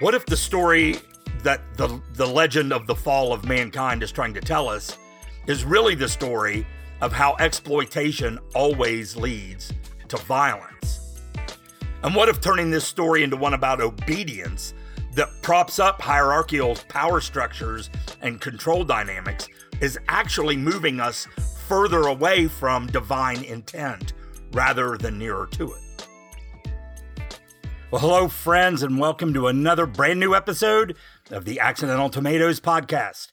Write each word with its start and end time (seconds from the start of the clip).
What 0.00 0.14
if 0.14 0.26
the 0.26 0.36
story 0.36 0.94
that 1.42 1.60
the, 1.76 2.00
the 2.12 2.24
legend 2.26 2.72
of 2.72 2.86
the 2.86 2.94
fall 2.94 3.32
of 3.32 3.44
mankind 3.44 4.04
is 4.04 4.12
trying 4.12 4.32
to 4.34 4.40
tell 4.40 4.68
us 4.68 4.96
is 5.48 5.64
really 5.64 5.96
the 5.96 6.08
story 6.08 6.64
of 7.00 7.12
how 7.12 7.34
exploitation 7.40 8.38
always 8.54 9.16
leads 9.16 9.72
to 10.06 10.16
violence? 10.18 11.20
And 12.04 12.14
what 12.14 12.28
if 12.28 12.40
turning 12.40 12.70
this 12.70 12.86
story 12.86 13.24
into 13.24 13.36
one 13.36 13.54
about 13.54 13.80
obedience 13.80 14.72
that 15.14 15.30
props 15.42 15.80
up 15.80 16.00
hierarchical 16.00 16.76
power 16.88 17.20
structures 17.20 17.90
and 18.22 18.40
control 18.40 18.84
dynamics 18.84 19.48
is 19.80 19.98
actually 20.06 20.56
moving 20.56 21.00
us 21.00 21.26
further 21.66 22.02
away 22.02 22.46
from 22.46 22.86
divine 22.86 23.42
intent 23.42 24.12
rather 24.52 24.96
than 24.96 25.18
nearer 25.18 25.48
to 25.54 25.72
it? 25.72 25.87
Well, 27.90 28.02
hello, 28.02 28.28
friends, 28.28 28.82
and 28.82 28.98
welcome 28.98 29.32
to 29.32 29.46
another 29.46 29.86
brand 29.86 30.20
new 30.20 30.34
episode 30.34 30.94
of 31.30 31.46
the 31.46 31.58
Accidental 31.58 32.10
Tomatoes 32.10 32.60
Podcast. 32.60 33.28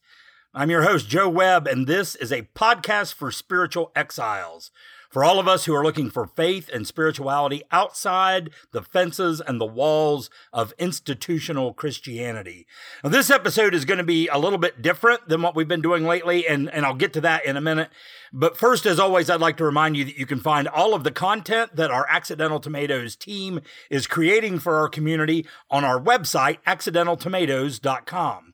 I'm 0.53 0.69
your 0.69 0.83
host, 0.83 1.09
Joe 1.09 1.27
Webb, 1.27 1.67
and 1.67 1.87
this 1.87 2.15
is 2.15 2.31
a 2.31 2.43
podcast 2.55 3.15
for 3.15 3.31
spiritual 3.31 3.91
exiles. 3.97 4.71
For 5.15 5.23
all 5.23 5.39
of 5.39 5.47
us 5.47 5.63
who 5.63 5.73
are 5.73 5.81
looking 5.81 6.09
for 6.09 6.27
faith 6.27 6.69
and 6.73 6.85
spirituality 6.85 7.63
outside 7.71 8.49
the 8.73 8.81
fences 8.81 9.39
and 9.39 9.61
the 9.61 9.65
walls 9.65 10.29
of 10.51 10.73
institutional 10.77 11.73
Christianity. 11.73 12.67
Now, 13.01 13.11
this 13.11 13.29
episode 13.29 13.73
is 13.73 13.85
going 13.85 13.99
to 13.99 14.03
be 14.03 14.27
a 14.27 14.37
little 14.37 14.57
bit 14.57 14.81
different 14.81 15.29
than 15.29 15.41
what 15.41 15.55
we've 15.55 15.69
been 15.69 15.79
doing 15.79 16.03
lately, 16.03 16.45
and, 16.45 16.69
and 16.69 16.85
I'll 16.85 16.95
get 16.95 17.13
to 17.13 17.21
that 17.21 17.45
in 17.45 17.55
a 17.55 17.61
minute. 17.61 17.91
But 18.33 18.57
first, 18.57 18.85
as 18.85 18.99
always, 18.99 19.29
I'd 19.29 19.39
like 19.39 19.55
to 19.55 19.63
remind 19.63 19.95
you 19.95 20.03
that 20.03 20.17
you 20.17 20.25
can 20.25 20.41
find 20.41 20.67
all 20.67 20.93
of 20.93 21.05
the 21.05 21.11
content 21.11 21.77
that 21.77 21.91
our 21.91 22.05
Accidental 22.09 22.59
Tomatoes 22.59 23.15
team 23.15 23.61
is 23.89 24.07
creating 24.07 24.59
for 24.59 24.75
our 24.75 24.89
community 24.89 25.47
on 25.71 25.85
our 25.85 25.97
website, 25.97 26.57
accidentaltomatoes.com. 26.67 28.53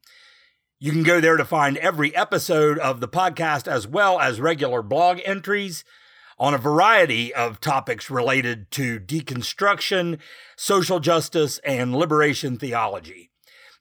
You 0.80 0.91
can 0.91 1.02
go 1.02 1.19
there 1.19 1.38
to 1.38 1.45
find 1.45 1.77
every 1.77 2.16
episode 2.16 2.77
of 2.77 2.99
the 2.99 3.08
podcast 3.08 3.67
as 3.67 3.88
well 3.88 4.19
as 4.19 4.39
regular 4.39 4.83
blog 4.83 5.21
entries 5.25 5.83
on 6.42 6.56
a 6.56 6.58
variety 6.58 7.31
of 7.31 7.61
topics 7.61 8.09
related 8.09 8.72
to 8.72 9.00
deconstruction, 9.00 10.17
social 10.56 11.00
justice, 11.00 11.59
and 11.59 11.95
liberation 11.95 12.58
theology. 12.58 13.30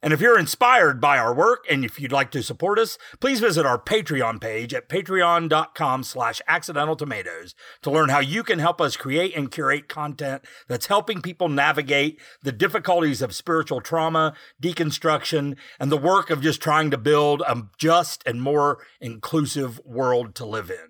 And 0.02 0.12
if 0.12 0.20
you're 0.20 0.38
inspired 0.38 1.00
by 1.00 1.16
our 1.16 1.34
work 1.34 1.64
and 1.70 1.86
if 1.86 1.98
you'd 1.98 2.12
like 2.12 2.30
to 2.32 2.42
support 2.42 2.78
us, 2.78 2.98
please 3.18 3.40
visit 3.40 3.64
our 3.64 3.78
Patreon 3.78 4.42
page 4.42 4.74
at 4.74 4.90
patreon.com 4.90 6.02
slash 6.04 6.42
accidental 6.46 6.96
tomatoes 6.96 7.54
to 7.80 7.90
learn 7.90 8.10
how 8.10 8.20
you 8.20 8.42
can 8.42 8.58
help 8.58 8.78
us 8.78 8.94
create 8.94 9.34
and 9.34 9.50
curate 9.50 9.88
content 9.88 10.44
that's 10.68 10.86
helping 10.86 11.22
people 11.22 11.48
navigate 11.48 12.20
the 12.42 12.52
difficulties 12.52 13.22
of 13.22 13.34
spiritual 13.34 13.80
trauma, 13.80 14.34
deconstruction, 14.62 15.56
and 15.78 15.90
the 15.90 15.96
work 15.96 16.28
of 16.28 16.42
just 16.42 16.60
trying 16.60 16.90
to 16.90 16.98
build 16.98 17.42
a 17.46 17.62
just 17.78 18.22
and 18.26 18.42
more 18.42 18.84
inclusive 19.00 19.80
world 19.86 20.34
to 20.34 20.44
live 20.44 20.70
in. 20.70 20.89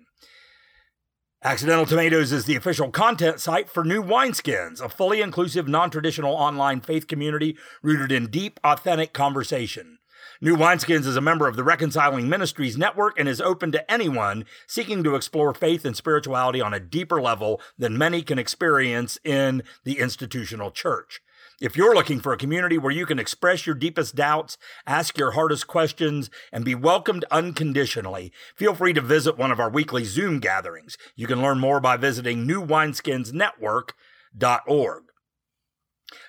Accidental 1.43 1.87
Tomatoes 1.87 2.31
is 2.31 2.45
the 2.45 2.55
official 2.55 2.91
content 2.91 3.39
site 3.39 3.67
for 3.67 3.83
New 3.83 4.03
Wineskins, 4.03 4.79
a 4.79 4.87
fully 4.87 5.21
inclusive, 5.21 5.67
non 5.67 5.89
traditional 5.89 6.35
online 6.35 6.81
faith 6.81 7.07
community 7.07 7.57
rooted 7.81 8.11
in 8.11 8.27
deep, 8.27 8.59
authentic 8.63 9.11
conversation. 9.11 9.97
New 10.39 10.55
Wineskins 10.55 11.07
is 11.07 11.15
a 11.15 11.21
member 11.21 11.47
of 11.47 11.55
the 11.55 11.63
Reconciling 11.63 12.29
Ministries 12.29 12.77
Network 12.77 13.19
and 13.19 13.27
is 13.27 13.41
open 13.41 13.71
to 13.71 13.91
anyone 13.91 14.45
seeking 14.67 15.03
to 15.03 15.15
explore 15.15 15.51
faith 15.51 15.83
and 15.83 15.97
spirituality 15.97 16.61
on 16.61 16.75
a 16.75 16.79
deeper 16.79 17.19
level 17.19 17.59
than 17.75 17.97
many 17.97 18.21
can 18.21 18.37
experience 18.37 19.17
in 19.23 19.63
the 19.83 19.97
institutional 19.97 20.69
church. 20.69 21.23
If 21.61 21.77
you're 21.77 21.93
looking 21.93 22.19
for 22.19 22.33
a 22.33 22.37
community 22.37 22.79
where 22.79 22.91
you 22.91 23.05
can 23.05 23.19
express 23.19 23.67
your 23.67 23.75
deepest 23.75 24.15
doubts, 24.15 24.57
ask 24.87 25.15
your 25.15 25.29
hardest 25.31 25.67
questions, 25.67 26.31
and 26.51 26.65
be 26.65 26.73
welcomed 26.73 27.23
unconditionally, 27.29 28.31
feel 28.55 28.73
free 28.73 28.93
to 28.93 29.01
visit 29.01 29.37
one 29.37 29.51
of 29.51 29.59
our 29.59 29.69
weekly 29.69 30.03
Zoom 30.03 30.39
gatherings. 30.39 30.97
You 31.15 31.27
can 31.27 31.39
learn 31.39 31.59
more 31.59 31.79
by 31.79 31.97
visiting 31.97 32.47
newwineskinsnetwork.org. 32.47 35.03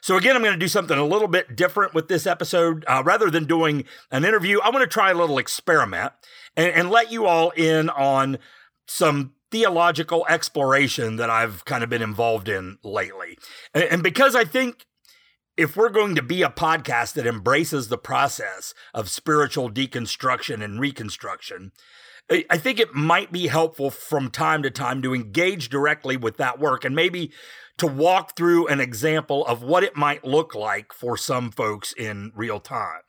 So, 0.02 0.16
again, 0.16 0.36
I'm 0.36 0.42
going 0.42 0.52
to 0.52 0.58
do 0.58 0.68
something 0.68 0.98
a 0.98 1.04
little 1.04 1.28
bit 1.28 1.56
different 1.56 1.94
with 1.94 2.08
this 2.08 2.26
episode. 2.26 2.84
Uh, 2.86 3.02
rather 3.04 3.30
than 3.30 3.46
doing 3.46 3.84
an 4.10 4.26
interview, 4.26 4.60
I 4.60 4.68
want 4.68 4.82
to 4.82 4.86
try 4.86 5.10
a 5.10 5.14
little 5.14 5.38
experiment 5.38 6.12
and, 6.56 6.72
and 6.72 6.90
let 6.90 7.10
you 7.10 7.24
all 7.24 7.48
in 7.50 7.88
on 7.88 8.38
some 8.86 9.32
theological 9.50 10.26
exploration 10.28 11.16
that 11.16 11.30
I've 11.30 11.64
kind 11.64 11.82
of 11.82 11.90
been 11.90 12.02
involved 12.02 12.50
in 12.50 12.76
lately. 12.84 13.38
And, 13.74 13.84
and 13.84 14.02
because 14.02 14.36
I 14.36 14.44
think 14.44 14.84
if 15.56 15.76
we're 15.76 15.90
going 15.90 16.14
to 16.14 16.22
be 16.22 16.42
a 16.42 16.48
podcast 16.48 17.14
that 17.14 17.26
embraces 17.26 17.88
the 17.88 17.98
process 17.98 18.74
of 18.94 19.10
spiritual 19.10 19.70
deconstruction 19.70 20.62
and 20.62 20.80
reconstruction, 20.80 21.72
I 22.30 22.56
think 22.56 22.78
it 22.78 22.94
might 22.94 23.32
be 23.32 23.48
helpful 23.48 23.90
from 23.90 24.30
time 24.30 24.62
to 24.62 24.70
time 24.70 25.02
to 25.02 25.14
engage 25.14 25.68
directly 25.68 26.16
with 26.16 26.38
that 26.38 26.58
work 26.58 26.84
and 26.84 26.96
maybe 26.96 27.32
to 27.78 27.86
walk 27.86 28.36
through 28.36 28.68
an 28.68 28.80
example 28.80 29.44
of 29.46 29.62
what 29.62 29.82
it 29.82 29.96
might 29.96 30.24
look 30.24 30.54
like 30.54 30.92
for 30.92 31.16
some 31.16 31.50
folks 31.50 31.92
in 31.92 32.32
real 32.34 32.60
time. 32.60 33.00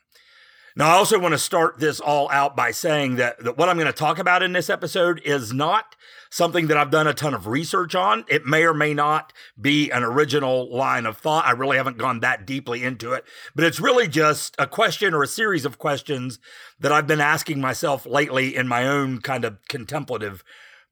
Now, 0.75 0.90
I 0.90 0.94
also 0.94 1.20
want 1.20 1.34
to 1.34 1.40
start 1.40 1.80
this 1.80 2.00
all 2.00 2.30
out 2.31 2.56
by 2.56 2.72
saying 2.72 3.18
that, 3.18 3.44
that 3.44 3.58
what 3.58 3.70
I'm 3.70 3.78
going 3.78 3.86
to 3.86 3.94
talk 3.94 4.18
about 4.18 4.42
in 4.42 4.54
this 4.54 4.70
episode 4.70 5.22
is 5.24 5.54
not 5.54 5.96
something 6.33 6.66
that 6.66 6.77
I've 6.77 6.89
done 6.89 7.05
a 7.05 7.13
ton 7.13 7.35
of 7.35 7.45
research 7.45 7.94
on. 7.94 8.25
It 8.27 8.44
may 8.44 8.63
or 8.63 8.73
may 8.73 8.95
not 8.95 9.31
be 9.59 9.91
an 9.91 10.01
original 10.01 10.67
line 10.75 11.05
of 11.05 11.17
thought. 11.17 11.45
I 11.45 11.51
really 11.51 11.77
haven't 11.77 11.99
gone 11.99 12.21
that 12.21 12.47
deeply 12.47 12.83
into 12.83 13.13
it, 13.13 13.23
but 13.53 13.66
it's 13.66 13.79
really 13.79 14.07
just 14.07 14.55
a 14.57 14.66
question 14.66 15.13
or 15.13 15.21
a 15.21 15.27
series 15.27 15.63
of 15.63 15.77
questions 15.77 16.39
that 16.79 16.91
I've 16.91 17.05
been 17.05 17.21
asking 17.21 17.61
myself 17.61 18.07
lately 18.07 18.55
in 18.55 18.67
my 18.67 18.88
own 18.88 19.21
kind 19.21 19.45
of 19.45 19.59
contemplative 19.69 20.44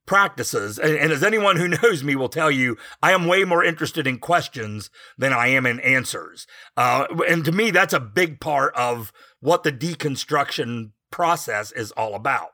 practices. 0.06 0.78
And, 0.78 0.96
and, 0.96 1.12
as 1.12 1.24
anyone 1.24 1.56
who 1.56 1.68
knows 1.82 2.04
me 2.04 2.16
will 2.16 2.30
tell 2.30 2.52
you, 2.52 2.78
I 3.02 3.12
am 3.12 3.26
way 3.26 3.44
more 3.44 3.64
interested 3.64 4.06
in 4.06 4.20
questions 4.20 4.92
than 5.18 5.34
I 5.34 5.48
am 5.48 5.66
in 5.66 5.80
answers. 5.80 6.46
Uh, 6.78 7.08
and 7.28 7.44
to 7.46 7.52
me, 7.52 7.72
that's 7.72 7.94
a 7.96 8.00
big 8.00 8.40
part 8.40 8.76
of 8.76 9.12
what 9.40 9.64
the 9.64 9.72
deconstruction 9.72 10.92
process 11.10 11.72
is 11.72 11.92
all 11.94 12.14
about. 12.14 12.52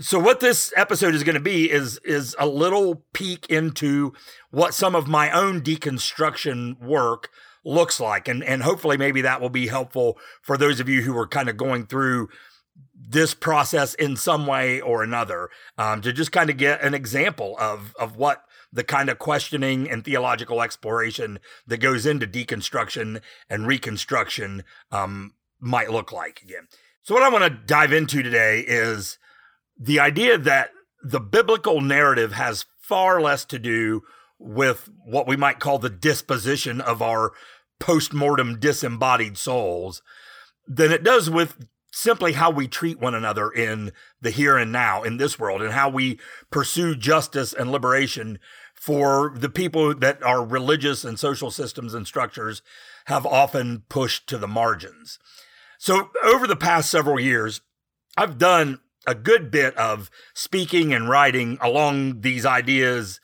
So 0.00 0.18
what 0.18 0.40
this 0.40 0.72
episode 0.76 1.14
is 1.14 1.22
going 1.22 1.34
to 1.34 1.40
be 1.40 1.70
is 1.70 1.98
is 2.04 2.34
a 2.38 2.46
little 2.46 3.04
peek 3.12 3.46
into 3.46 4.12
what 4.50 4.74
some 4.74 4.96
of 4.96 5.06
my 5.06 5.30
own 5.30 5.62
deconstruction 5.62 6.80
work 6.80 7.30
looks 7.64 8.00
like 8.00 8.26
and 8.26 8.42
and 8.42 8.62
hopefully 8.62 8.96
maybe 8.96 9.20
that 9.22 9.40
will 9.40 9.50
be 9.50 9.68
helpful 9.68 10.18
for 10.42 10.56
those 10.58 10.80
of 10.80 10.88
you 10.88 11.02
who 11.02 11.16
are 11.16 11.28
kind 11.28 11.48
of 11.48 11.56
going 11.56 11.86
through 11.86 12.28
this 12.94 13.34
process 13.34 13.94
in 13.94 14.16
some 14.16 14.46
way 14.46 14.80
or 14.80 15.02
another 15.02 15.48
um, 15.78 16.00
to 16.02 16.12
just 16.12 16.32
kind 16.32 16.50
of 16.50 16.56
get 16.56 16.82
an 16.82 16.92
example 16.92 17.56
of 17.60 17.94
of 17.98 18.16
what 18.16 18.44
the 18.72 18.84
kind 18.84 19.08
of 19.08 19.20
questioning 19.20 19.88
and 19.88 20.04
theological 20.04 20.60
exploration 20.60 21.38
that 21.68 21.78
goes 21.78 22.04
into 22.04 22.26
deconstruction 22.26 23.22
and 23.48 23.68
reconstruction 23.68 24.64
um, 24.90 25.34
might 25.60 25.90
look 25.90 26.10
like 26.10 26.42
again. 26.42 26.66
So 27.02 27.14
what 27.14 27.22
I 27.22 27.28
want 27.28 27.44
to 27.44 27.50
dive 27.50 27.92
into 27.92 28.22
today 28.24 28.64
is 28.66 29.18
the 29.78 30.00
idea 30.00 30.38
that 30.38 30.70
the 31.02 31.20
biblical 31.20 31.80
narrative 31.80 32.32
has 32.32 32.66
far 32.80 33.20
less 33.20 33.44
to 33.46 33.58
do 33.58 34.02
with 34.38 34.90
what 35.04 35.26
we 35.26 35.36
might 35.36 35.60
call 35.60 35.78
the 35.78 35.90
disposition 35.90 36.80
of 36.80 37.02
our 37.02 37.32
post-mortem 37.80 38.58
disembodied 38.58 39.36
souls 39.36 40.02
than 40.66 40.92
it 40.92 41.02
does 41.02 41.28
with 41.28 41.66
simply 41.92 42.32
how 42.32 42.50
we 42.50 42.66
treat 42.66 42.98
one 42.98 43.14
another 43.14 43.50
in 43.50 43.92
the 44.20 44.30
here 44.30 44.56
and 44.56 44.72
now 44.72 45.02
in 45.02 45.16
this 45.16 45.38
world 45.38 45.62
and 45.62 45.72
how 45.72 45.88
we 45.88 46.18
pursue 46.50 46.96
justice 46.96 47.52
and 47.52 47.70
liberation 47.70 48.38
for 48.74 49.32
the 49.36 49.48
people 49.48 49.94
that 49.94 50.22
our 50.22 50.44
religious 50.44 51.04
and 51.04 51.18
social 51.18 51.50
systems 51.50 51.94
and 51.94 52.06
structures 52.06 52.62
have 53.06 53.24
often 53.24 53.82
pushed 53.88 54.26
to 54.26 54.36
the 54.36 54.48
margins. 54.48 55.18
So 55.78 56.10
over 56.24 56.46
the 56.46 56.56
past 56.56 56.90
several 56.90 57.20
years, 57.20 57.60
I've 58.16 58.38
done 58.38 58.80
a 59.06 59.14
good 59.14 59.50
bit 59.50 59.76
of 59.76 60.10
speaking 60.34 60.92
and 60.92 61.08
writing 61.08 61.58
along 61.60 62.20
these 62.20 62.46
ideas 62.46 63.20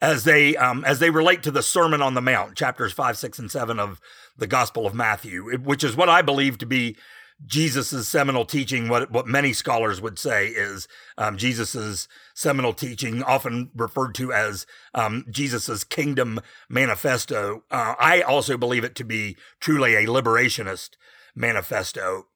as 0.00 0.24
they 0.24 0.56
um, 0.56 0.84
as 0.84 0.98
they 0.98 1.10
relate 1.10 1.42
to 1.42 1.50
the 1.50 1.62
Sermon 1.62 2.02
on 2.02 2.14
the 2.14 2.20
Mount, 2.20 2.56
chapters 2.56 2.92
five, 2.92 3.18
six, 3.18 3.38
and 3.38 3.50
seven 3.50 3.78
of 3.78 4.00
the 4.36 4.46
Gospel 4.46 4.86
of 4.86 4.94
Matthew, 4.94 5.58
which 5.58 5.82
is 5.82 5.96
what 5.96 6.08
I 6.08 6.22
believe 6.22 6.58
to 6.58 6.66
be 6.66 6.96
Jesus's 7.44 8.08
seminal 8.08 8.44
teaching. 8.44 8.88
What 8.88 9.10
what 9.10 9.26
many 9.26 9.52
scholars 9.52 10.00
would 10.00 10.18
say 10.18 10.48
is 10.48 10.86
um, 11.16 11.36
Jesus's 11.36 12.08
seminal 12.34 12.72
teaching, 12.72 13.22
often 13.22 13.70
referred 13.74 14.14
to 14.16 14.32
as 14.32 14.66
um, 14.94 15.24
Jesus's 15.30 15.84
kingdom 15.84 16.40
manifesto. 16.68 17.64
Uh, 17.70 17.94
I 17.98 18.22
also 18.22 18.56
believe 18.56 18.84
it 18.84 18.94
to 18.96 19.04
be 19.04 19.36
truly 19.60 19.94
a 19.94 20.06
liberationist 20.06 20.90
manifesto. 21.34 22.26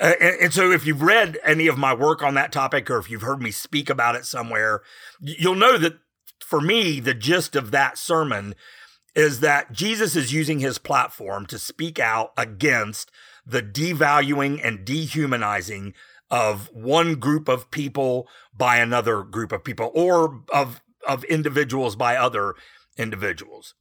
And, 0.00 0.16
and, 0.20 0.54
so, 0.54 0.70
if 0.70 0.86
you've 0.86 1.02
read 1.02 1.38
any 1.44 1.66
of 1.66 1.76
my 1.76 1.92
work 1.92 2.22
on 2.22 2.34
that 2.34 2.52
topic, 2.52 2.88
or 2.90 2.98
if 2.98 3.10
you've 3.10 3.22
heard 3.22 3.42
me 3.42 3.50
speak 3.50 3.90
about 3.90 4.14
it 4.14 4.24
somewhere, 4.24 4.82
you'll 5.20 5.56
know 5.56 5.76
that 5.76 5.98
for 6.40 6.60
me, 6.60 7.00
the 7.00 7.14
gist 7.14 7.56
of 7.56 7.72
that 7.72 7.98
sermon 7.98 8.54
is 9.14 9.40
that 9.40 9.72
Jesus 9.72 10.14
is 10.14 10.32
using 10.32 10.60
his 10.60 10.78
platform 10.78 11.46
to 11.46 11.58
speak 11.58 11.98
out 11.98 12.32
against 12.36 13.10
the 13.44 13.62
devaluing 13.62 14.60
and 14.62 14.84
dehumanizing 14.84 15.94
of 16.30 16.70
one 16.72 17.16
group 17.16 17.48
of 17.48 17.70
people 17.70 18.28
by 18.56 18.76
another 18.76 19.22
group 19.22 19.50
of 19.50 19.64
people 19.64 19.90
or 19.94 20.42
of 20.52 20.80
of 21.06 21.24
individuals 21.24 21.96
by 21.96 22.16
other 22.16 22.54
individuals. 22.96 23.74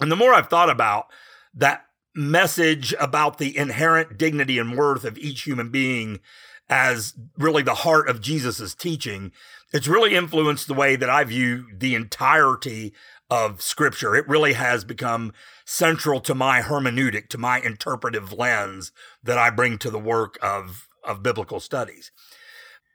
And 0.00 0.10
the 0.10 0.16
more 0.16 0.34
I've 0.34 0.48
thought 0.48 0.70
about 0.70 1.06
that 1.54 1.84
message 2.14 2.94
about 3.00 3.38
the 3.38 3.56
inherent 3.56 4.18
dignity 4.18 4.58
and 4.58 4.76
worth 4.76 5.04
of 5.04 5.18
each 5.18 5.42
human 5.42 5.70
being 5.70 6.20
as 6.68 7.14
really 7.36 7.62
the 7.62 7.74
heart 7.74 8.08
of 8.08 8.20
Jesus's 8.20 8.74
teaching, 8.74 9.32
it's 9.72 9.88
really 9.88 10.14
influenced 10.14 10.68
the 10.68 10.74
way 10.74 10.96
that 10.96 11.10
I 11.10 11.24
view 11.24 11.66
the 11.76 11.94
entirety 11.94 12.92
of 13.28 13.62
scripture. 13.62 14.16
It 14.16 14.28
really 14.28 14.54
has 14.54 14.84
become 14.84 15.32
central 15.64 16.20
to 16.20 16.34
my 16.34 16.60
hermeneutic, 16.60 17.28
to 17.28 17.38
my 17.38 17.60
interpretive 17.60 18.32
lens 18.32 18.92
that 19.22 19.38
I 19.38 19.50
bring 19.50 19.78
to 19.78 19.90
the 19.90 19.98
work 19.98 20.38
of, 20.42 20.88
of 21.04 21.22
biblical 21.22 21.60
studies. 21.60 22.10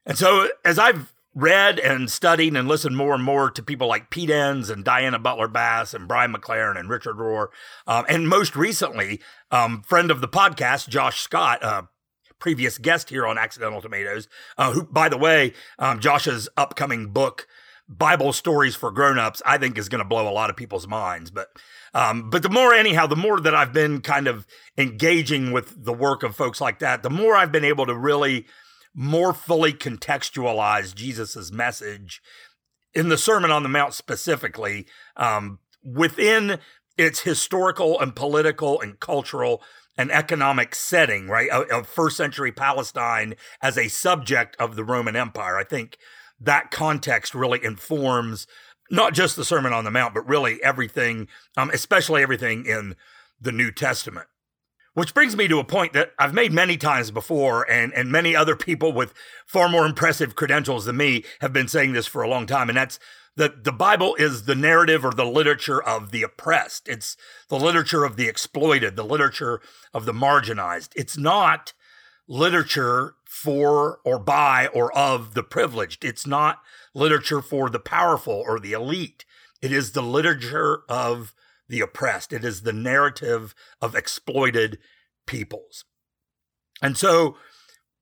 And 0.05 0.17
so 0.17 0.49
as 0.63 0.77
I've 0.77 1.13
read 1.35 1.77
and 1.79 2.09
studied 2.09 2.55
and 2.55 2.67
listened 2.67 2.95
more 2.95 3.13
and 3.13 3.23
more 3.23 3.51
to 3.51 3.61
people 3.61 3.87
like 3.87 4.09
Pete 4.09 4.29
Enns 4.29 4.69
and 4.69 4.85
Diana 4.85 5.19
Butler 5.19 5.49
Bass 5.49 5.93
and 5.93 6.07
Brian 6.07 6.33
McLaren 6.33 6.79
and 6.79 6.89
Richard 6.89 7.17
Rohr. 7.17 7.47
Um, 7.85 8.05
and 8.07 8.29
most 8.29 8.55
recently, 8.55 9.21
um, 9.51 9.83
friend 9.83 10.09
of 10.09 10.21
the 10.21 10.29
podcast, 10.29 10.87
Josh 10.87 11.19
Scott, 11.19 11.61
uh, 11.61 11.83
previous 12.39 12.77
guest 12.77 13.09
here 13.09 13.27
on 13.27 13.37
Accidental 13.37 13.81
Tomatoes, 13.81 14.29
uh, 14.57 14.71
who, 14.71 14.83
by 14.83 15.09
the 15.09 15.17
way, 15.17 15.53
um, 15.77 15.99
Josh's 15.99 16.47
upcoming 16.55 17.11
book, 17.11 17.47
Bible 17.87 18.33
Stories 18.33 18.75
for 18.75 18.89
Grown-Ups, 18.89 19.41
I 19.45 19.57
think 19.57 19.77
is 19.77 19.89
going 19.89 20.03
to 20.03 20.07
blow 20.07 20.29
a 20.29 20.31
lot 20.31 20.49
of 20.49 20.55
people's 20.55 20.87
minds. 20.87 21.31
But 21.31 21.49
um, 21.93 22.29
but 22.29 22.43
the 22.43 22.49
more, 22.49 22.73
anyhow, 22.73 23.07
the 23.07 23.15
more 23.15 23.39
that 23.39 23.55
I've 23.55 23.71
been 23.71 24.01
kind 24.01 24.27
of 24.27 24.45
engaging 24.77 25.51
with 25.51 25.85
the 25.85 25.93
work 25.93 26.23
of 26.23 26.35
folks 26.35 26.59
like 26.59 26.79
that, 26.79 27.03
the 27.03 27.09
more 27.09 27.35
I've 27.35 27.51
been 27.51 27.63
able 27.63 27.85
to 27.85 27.95
really 27.95 28.47
more 28.95 29.33
fully 29.33 29.73
contextualize 29.73 30.95
Jesus's 30.95 31.51
message 31.51 32.21
in 32.93 33.09
the 33.09 33.17
Sermon 33.17 33.51
on 33.51 33.61
the 33.61 33.69
Mount 33.69 33.93
specifically 33.93 34.87
um, 35.17 35.59
within 35.83 36.59
its 36.97 37.19
historical 37.21 37.99
and 37.99 38.15
political 38.15 38.79
and 38.79 38.99
cultural 38.99 39.61
and 39.97 40.11
economic 40.11 40.73
setting, 40.73 41.27
right, 41.27 41.49
of 41.49 41.87
first 41.87 42.17
century 42.17 42.51
Palestine 42.51 43.35
as 43.61 43.77
a 43.77 43.89
subject 43.89 44.55
of 44.59 44.75
the 44.75 44.83
Roman 44.83 45.15
Empire. 45.15 45.57
I 45.57 45.63
think 45.63 45.97
that 46.39 46.71
context 46.71 47.35
really 47.35 47.63
informs 47.63 48.47
not 48.91 49.13
just 49.13 49.35
the 49.35 49.45
Sermon 49.45 49.73
on 49.73 49.83
the 49.83 49.91
Mount, 49.91 50.13
but 50.13 50.27
really 50.27 50.61
everything, 50.63 51.27
um, 51.57 51.69
especially 51.71 52.21
everything 52.21 52.65
in 52.65 52.95
the 53.39 53.51
New 53.51 53.71
Testament. 53.71 54.27
Which 54.95 55.13
brings 55.13 55.35
me 55.35 55.49
to 55.49 55.59
a 55.59 55.65
point 55.65 55.91
that 55.93 56.13
I've 56.17 56.33
made 56.33 56.53
many 56.53 56.77
times 56.77 57.11
before, 57.11 57.69
and, 57.69 57.93
and 57.93 58.09
many 58.09 58.33
other 58.33 58.55
people 58.55 58.93
with 58.93 59.13
far 59.45 59.67
more 59.67 59.85
impressive 59.85 60.35
credentials 60.35 60.85
than 60.85 60.95
me 60.95 61.25
have 61.41 61.51
been 61.51 61.67
saying 61.67 61.91
this 61.91 62.07
for 62.07 62.23
a 62.23 62.29
long 62.29 62.47
time, 62.47 62.69
and 62.69 62.77
that's 62.77 62.97
that 63.35 63.65
the 63.65 63.73
Bible 63.73 64.15
is 64.15 64.43
the 64.43 64.55
narrative 64.55 65.03
or 65.03 65.11
the 65.11 65.25
literature 65.25 65.83
of 65.83 66.11
the 66.11 66.23
oppressed. 66.23 66.87
It's 66.87 67.17
the 67.49 67.59
literature 67.59 68.05
of 68.05 68.15
the 68.15 68.29
exploited, 68.29 68.95
the 68.95 69.03
literature 69.03 69.59
of 69.93 70.05
the 70.05 70.13
marginalized. 70.13 70.89
It's 70.95 71.17
not 71.17 71.73
literature 72.25 73.15
for 73.25 73.99
or 74.05 74.17
by 74.17 74.67
or 74.67 74.97
of 74.97 75.33
the 75.33 75.43
privileged. 75.43 76.05
It's 76.05 76.25
not 76.25 76.61
literature 76.93 77.41
for 77.41 77.69
the 77.69 77.79
powerful 77.79 78.41
or 78.47 78.61
the 78.61 78.71
elite. 78.71 79.25
It 79.61 79.73
is 79.73 79.91
the 79.91 80.01
literature 80.01 80.83
of 80.87 81.33
the 81.67 81.81
oppressed. 81.81 82.33
It 82.33 82.43
is 82.43 82.61
the 82.61 82.73
narrative 82.73 83.55
of 83.81 83.95
exploited 83.95 84.79
peoples. 85.25 85.85
And 86.81 86.97
so 86.97 87.37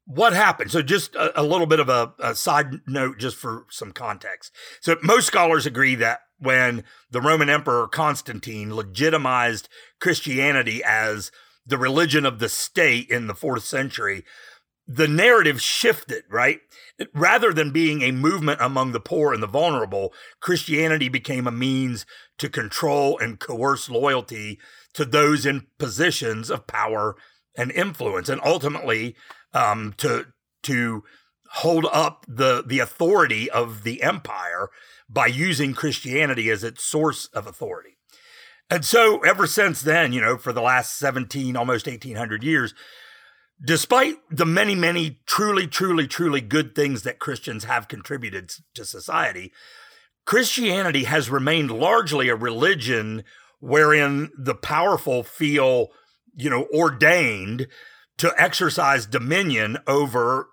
what 0.06 0.33
happened? 0.33 0.71
So, 0.71 0.81
just 0.81 1.15
a, 1.15 1.39
a 1.39 1.44
little 1.44 1.68
bit 1.68 1.80
of 1.80 1.89
a, 1.89 2.13
a, 2.19 2.36
side 2.36 2.81
note, 2.86 3.19
just 3.19 3.38
for 3.38 3.65
some 3.69 3.92
context. 3.92 4.51
So, 4.81 4.98
most 5.01 5.27
scholars 5.27 5.65
agree 5.65 5.95
that 5.95 6.19
when 6.38 6.83
the 7.10 7.21
Roman 7.21 7.50
Emperor 7.50 7.88
Constantine 7.88 8.75
legitimized 8.75 9.69
Christianity 10.01 10.83
as 10.83 11.31
the 11.65 11.77
religion 11.77 12.25
of 12.25 12.39
the 12.39 12.50
state 12.50 13.10
in 13.10 13.27
the 13.27 13.36
fourth 13.36 13.63
century, 13.63 14.25
the 14.88 15.07
narrative 15.07 15.62
shifted, 15.62 16.24
right? 16.30 16.59
Rather 17.13 17.53
than 17.53 17.71
being 17.71 18.01
a 18.01 18.12
movement 18.12 18.59
among 18.62 18.91
the 18.91 19.00
poor 19.00 19.33
and 19.33 19.41
the 19.41 19.47
vulnerable, 19.47 20.13
Christianity 20.39 21.09
became 21.09 21.47
a 21.47 21.51
means 21.51 22.06
to 22.38 22.50
control 22.50 23.18
and 23.18 23.39
coerce 23.39 23.89
loyalty 23.89 24.59
to 24.94 25.06
those 25.06 25.45
in 25.45 25.68
positions 25.80 26.50
of 26.50 26.68
power 26.68 27.15
and 27.57 27.71
influence, 27.71 28.30
and 28.30 28.41
ultimately 28.44 29.15
um, 29.53 29.94
to 29.97 30.27
to 30.63 31.03
hold 31.51 31.86
up 31.91 32.25
the 32.27 32.63
the 32.65 32.79
authority 32.79 33.50
of 33.50 33.83
the 33.83 34.03
empire 34.03 34.69
by 35.09 35.27
using 35.27 35.74
Christianity 35.74 36.50
as 36.50 36.63
its 36.63 36.83
source 36.83 37.27
of 37.27 37.47
authority. 37.47 37.97
And 38.69 38.83
so, 38.83 39.19
ever 39.19 39.45
since 39.45 39.81
then, 39.81 40.13
you 40.13 40.21
know, 40.21 40.38
for 40.38 40.51
the 40.51 40.62
last 40.62 40.97
17, 40.97 41.56
almost 41.56 41.86
1800 41.86 42.44
years, 42.44 42.74
despite 43.63 44.15
the 44.29 44.45
many, 44.45 44.75
many 44.75 45.19
truly, 45.25 45.67
truly, 45.67 46.07
truly 46.07 46.41
good 46.41 46.75
things 46.75 47.03
that 47.03 47.19
Christians 47.19 47.65
have 47.65 47.88
contributed 47.88 48.51
to 48.75 48.85
society, 48.85 49.51
Christianity 50.25 51.03
has 51.03 51.29
remained 51.29 51.71
largely 51.71 52.29
a 52.29 52.35
religion 52.35 53.23
wherein 53.59 54.31
the 54.38 54.55
powerful 54.55 55.23
feel, 55.23 55.89
you 56.35 56.50
know, 56.50 56.67
ordained 56.73 57.67
to 58.17 58.33
exercise 58.38 59.05
dominion 59.05 59.77
over 59.88 60.47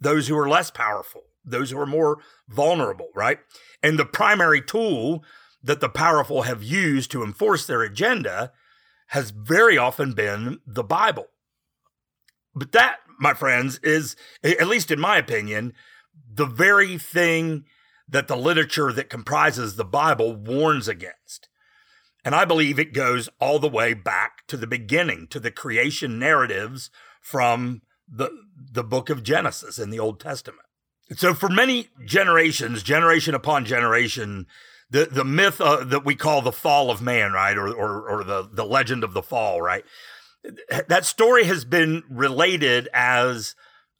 those 0.00 0.28
who 0.28 0.36
are 0.36 0.48
less 0.48 0.70
powerful, 0.70 1.22
those 1.44 1.70
who 1.70 1.78
are 1.78 1.86
more 1.86 2.18
vulnerable, 2.48 3.08
right? 3.14 3.38
And 3.82 3.98
the 3.98 4.04
primary 4.04 4.60
tool 4.60 5.24
that 5.62 5.80
the 5.80 5.88
powerful 5.88 6.42
have 6.42 6.62
used 6.62 7.10
to 7.10 7.22
enforce 7.22 7.66
their 7.66 7.82
agenda 7.82 8.52
has 9.08 9.30
very 9.30 9.78
often 9.78 10.12
been 10.12 10.60
the 10.66 10.84
Bible. 10.84 11.26
But 12.58 12.72
that, 12.72 12.96
my 13.18 13.34
friends, 13.34 13.78
is, 13.82 14.16
at 14.42 14.68
least 14.68 14.90
in 14.90 15.00
my 15.00 15.16
opinion, 15.16 15.72
the 16.32 16.46
very 16.46 16.98
thing 16.98 17.64
that 18.08 18.28
the 18.28 18.36
literature 18.36 18.92
that 18.92 19.10
comprises 19.10 19.76
the 19.76 19.84
Bible 19.84 20.34
warns 20.34 20.88
against. 20.88 21.48
And 22.24 22.34
I 22.34 22.44
believe 22.44 22.78
it 22.78 22.92
goes 22.92 23.28
all 23.40 23.58
the 23.58 23.68
way 23.68 23.94
back 23.94 24.46
to 24.48 24.56
the 24.56 24.66
beginning, 24.66 25.28
to 25.28 25.40
the 25.40 25.50
creation 25.50 26.18
narratives 26.18 26.90
from 27.20 27.82
the, 28.10 28.30
the 28.72 28.84
book 28.84 29.10
of 29.10 29.22
Genesis 29.22 29.78
in 29.78 29.90
the 29.90 29.98
Old 29.98 30.20
Testament. 30.20 30.66
So 31.16 31.32
for 31.32 31.48
many 31.48 31.88
generations, 32.04 32.82
generation 32.82 33.34
upon 33.34 33.64
generation, 33.64 34.46
the, 34.90 35.06
the 35.06 35.24
myth 35.24 35.60
uh, 35.60 35.84
that 35.84 36.04
we 36.04 36.14
call 36.14 36.42
the 36.42 36.52
fall 36.52 36.90
of 36.90 37.00
man, 37.00 37.32
right? 37.32 37.56
Or, 37.56 37.68
or, 37.68 38.08
or 38.08 38.24
the, 38.24 38.48
the 38.50 38.64
legend 38.64 39.04
of 39.04 39.14
the 39.14 39.22
fall, 39.22 39.62
right? 39.62 39.84
That 40.88 41.04
story 41.04 41.44
has 41.44 41.64
been 41.64 42.02
related 42.08 42.88
as 42.92 43.54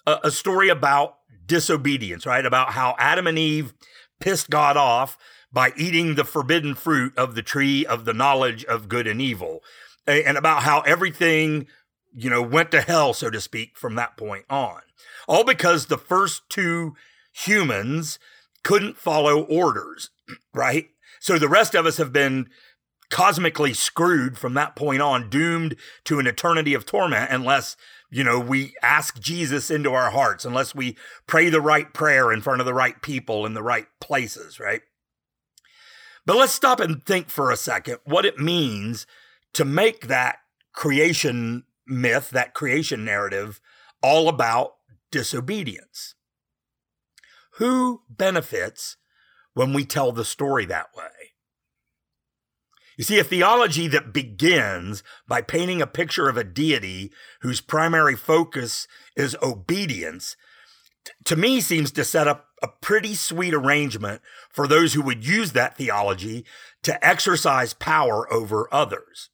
a, 0.07 0.19
a 0.25 0.31
story 0.31 0.69
about 0.69 1.17
disobedience, 1.47 2.27
right? 2.27 2.45
About 2.45 2.71
how 2.71 2.95
Adam 2.99 3.27
and 3.27 3.39
Eve 3.39 3.75
pissed 4.21 4.51
God 4.51 4.77
off 4.77 5.19
by 5.53 5.73
eating 5.77 6.15
the 6.15 6.25
forbidden 6.25 6.75
fruit 6.75 7.17
of 7.17 7.35
the 7.35 7.43
tree 7.43 7.85
of 7.87 8.05
the 8.05 8.13
knowledge 8.13 8.65
of 8.65 8.89
good 8.89 9.07
and 9.07 9.21
evil, 9.21 9.63
and 10.07 10.37
about 10.37 10.63
how 10.63 10.81
everything, 10.81 11.67
you 12.15 12.29
know, 12.29 12.43
went 12.43 12.71
to 12.71 12.81
hell, 12.81 13.15
so 13.15 13.31
to 13.31 13.41
speak, 13.41 13.77
from 13.77 13.95
that 13.95 14.17
point 14.17 14.45
on. 14.51 14.81
All 15.27 15.45
because 15.45 15.87
the 15.87 15.99
first 15.99 16.43
two 16.49 16.95
humans 17.33 18.19
couldn't 18.63 18.99
follow 18.99 19.43
orders, 19.43 20.11
right? 20.55 20.89
So 21.21 21.39
the 21.39 21.49
rest 21.49 21.75
of 21.75 21.87
us 21.87 21.97
have 21.97 22.13
been 22.13 22.49
cosmically 23.11 23.75
screwed 23.75 24.37
from 24.37 24.55
that 24.55 24.77
point 24.77 25.01
on, 25.01 25.31
doomed 25.31 25.77
to 26.05 26.19
an 26.19 26.27
eternity 26.27 26.75
of 26.75 26.85
torment 26.85 27.31
unless 27.31 27.77
you 28.11 28.25
know, 28.25 28.41
we 28.41 28.75
ask 28.83 29.21
Jesus 29.21 29.71
into 29.71 29.93
our 29.93 30.11
hearts 30.11 30.45
unless 30.45 30.75
we 30.75 30.97
pray 31.27 31.51
the 31.51 31.61
right 31.61 31.93
prayer 31.93 32.33
in 32.33 32.41
front 32.41 32.61
of 32.61 32.67
the 32.67 32.75
right 32.75 33.01
people 33.03 33.45
in 33.45 33.55
the 33.55 33.63
right 33.63 33.87
places, 34.01 34.59
right? 34.59 34.83
But 36.25 36.37
let's 36.37 36.53
stop 36.53 36.81
and 36.81 37.05
think 37.05 37.29
for 37.29 37.51
a 37.51 37.57
second 37.57 37.99
what 38.05 38.25
it 38.25 38.39
means 38.39 39.07
to 39.55 39.65
make 39.65 40.09
that 40.09 40.39
creation 40.73 41.65
myth, 41.87 42.31
that 42.31 42.55
creation 42.55 43.05
narrative, 43.05 43.61
all 44.03 44.29
about 44.29 44.77
disobedience. 45.11 46.15
Who 47.53 48.03
benefits 48.09 48.97
when 49.55 49.73
we 49.73 49.85
tell 49.85 50.13
the 50.13 50.25
story 50.25 50.65
that 50.67 50.89
way? 50.97 51.05
You 52.99 53.05
see, 53.05 53.19
a 53.21 53.25
theology 53.25 53.87
that 53.89 54.13
begins 54.13 55.05
by 55.29 55.41
painting 55.41 55.81
a 55.81 55.87
picture 55.87 56.29
of 56.29 56.37
a 56.37 56.43
deity 56.43 57.13
whose 57.43 57.61
primary 57.61 58.17
focus 58.17 58.89
is 59.17 59.37
obedience, 59.41 60.37
t- 61.05 61.13
to 61.27 61.37
me 61.37 61.61
seems 61.61 61.93
to 61.93 62.05
set 62.05 62.27
up 62.27 62.49
a 62.61 62.67
pretty 62.67 63.15
sweet 63.15 63.55
arrangement 63.55 64.21
for 64.51 64.67
those 64.67 64.95
who 64.95 65.03
would 65.03 65.25
use 65.25 65.53
that 65.53 65.77
theology 65.77 66.45
to 66.83 67.07
exercise 67.07 67.73
power 67.73 68.31
over 68.33 68.69
others. 68.75 69.31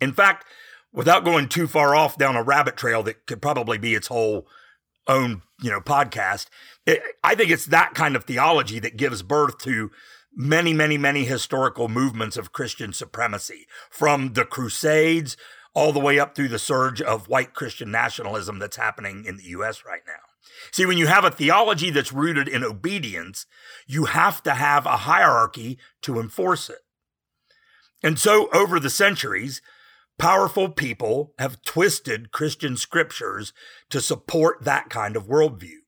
In 0.00 0.14
fact, 0.14 0.46
without 0.90 1.22
going 1.22 1.50
too 1.50 1.66
far 1.66 1.94
off 1.94 2.16
down 2.16 2.34
a 2.34 2.42
rabbit 2.42 2.78
trail 2.78 3.02
that 3.02 3.26
could 3.26 3.42
probably 3.42 3.76
be 3.76 3.94
its 3.94 4.08
whole 4.08 4.48
own, 5.06 5.42
you 5.60 5.70
know, 5.70 5.82
podcast, 5.82 6.46
it, 6.86 7.02
I 7.22 7.34
think 7.34 7.50
it's 7.50 7.66
that 7.66 7.92
kind 7.92 8.16
of 8.16 8.24
theology 8.24 8.78
that 8.78 8.96
gives 8.96 9.22
birth 9.22 9.58
to 9.58 9.90
many, 10.34 10.72
many, 10.72 10.96
many 10.96 11.24
historical 11.24 11.88
movements 11.88 12.36
of 12.36 12.52
Christian 12.52 12.92
supremacy, 12.92 13.66
from 13.90 14.34
the 14.34 14.44
Crusades 14.44 15.36
all 15.74 15.92
the 15.92 16.00
way 16.00 16.18
up 16.18 16.34
through 16.34 16.48
the 16.48 16.58
surge 16.58 17.00
of 17.00 17.28
white 17.28 17.54
Christian 17.54 17.90
nationalism 17.90 18.58
that's 18.58 18.76
happening 18.76 19.24
in 19.24 19.36
the 19.36 19.44
US 19.44 19.84
right 19.84 20.02
now. 20.06 20.22
See, 20.72 20.86
when 20.86 20.98
you 20.98 21.06
have 21.06 21.24
a 21.24 21.30
theology 21.30 21.90
that's 21.90 22.12
rooted 22.12 22.48
in 22.48 22.64
obedience, 22.64 23.46
you 23.86 24.06
have 24.06 24.42
to 24.44 24.54
have 24.54 24.86
a 24.86 24.98
hierarchy 24.98 25.78
to 26.02 26.18
enforce 26.18 26.68
it. 26.68 26.80
And 28.02 28.18
so, 28.18 28.48
over 28.52 28.80
the 28.80 28.90
centuries, 28.90 29.60
powerful 30.18 30.70
people 30.70 31.34
have 31.38 31.62
twisted 31.62 32.32
Christian 32.32 32.76
scriptures 32.76 33.52
to 33.90 34.00
support 34.00 34.64
that 34.64 34.88
kind 34.88 35.16
of 35.16 35.26
worldview. 35.26 35.80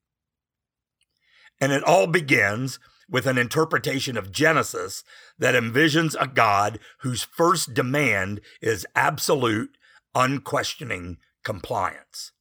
And 1.60 1.72
it 1.72 1.82
all 1.84 2.06
begins 2.06 2.78
with 3.12 3.26
an 3.26 3.38
interpretation 3.38 4.16
of 4.16 4.32
Genesis 4.32 5.04
that 5.38 5.54
envisions 5.54 6.16
a 6.18 6.26
God 6.26 6.80
whose 7.02 7.22
first 7.22 7.74
demand 7.74 8.40
is 8.62 8.86
absolute, 8.96 9.76
unquestioning 10.14 11.18
compliance. 11.44 12.32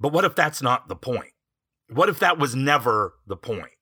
But 0.00 0.12
what 0.12 0.24
if 0.24 0.34
that's 0.34 0.62
not 0.62 0.88
the 0.88 0.96
point? 0.96 1.32
What 1.90 2.08
if 2.08 2.18
that 2.18 2.38
was 2.38 2.56
never 2.56 3.14
the 3.26 3.36
point? 3.36 3.72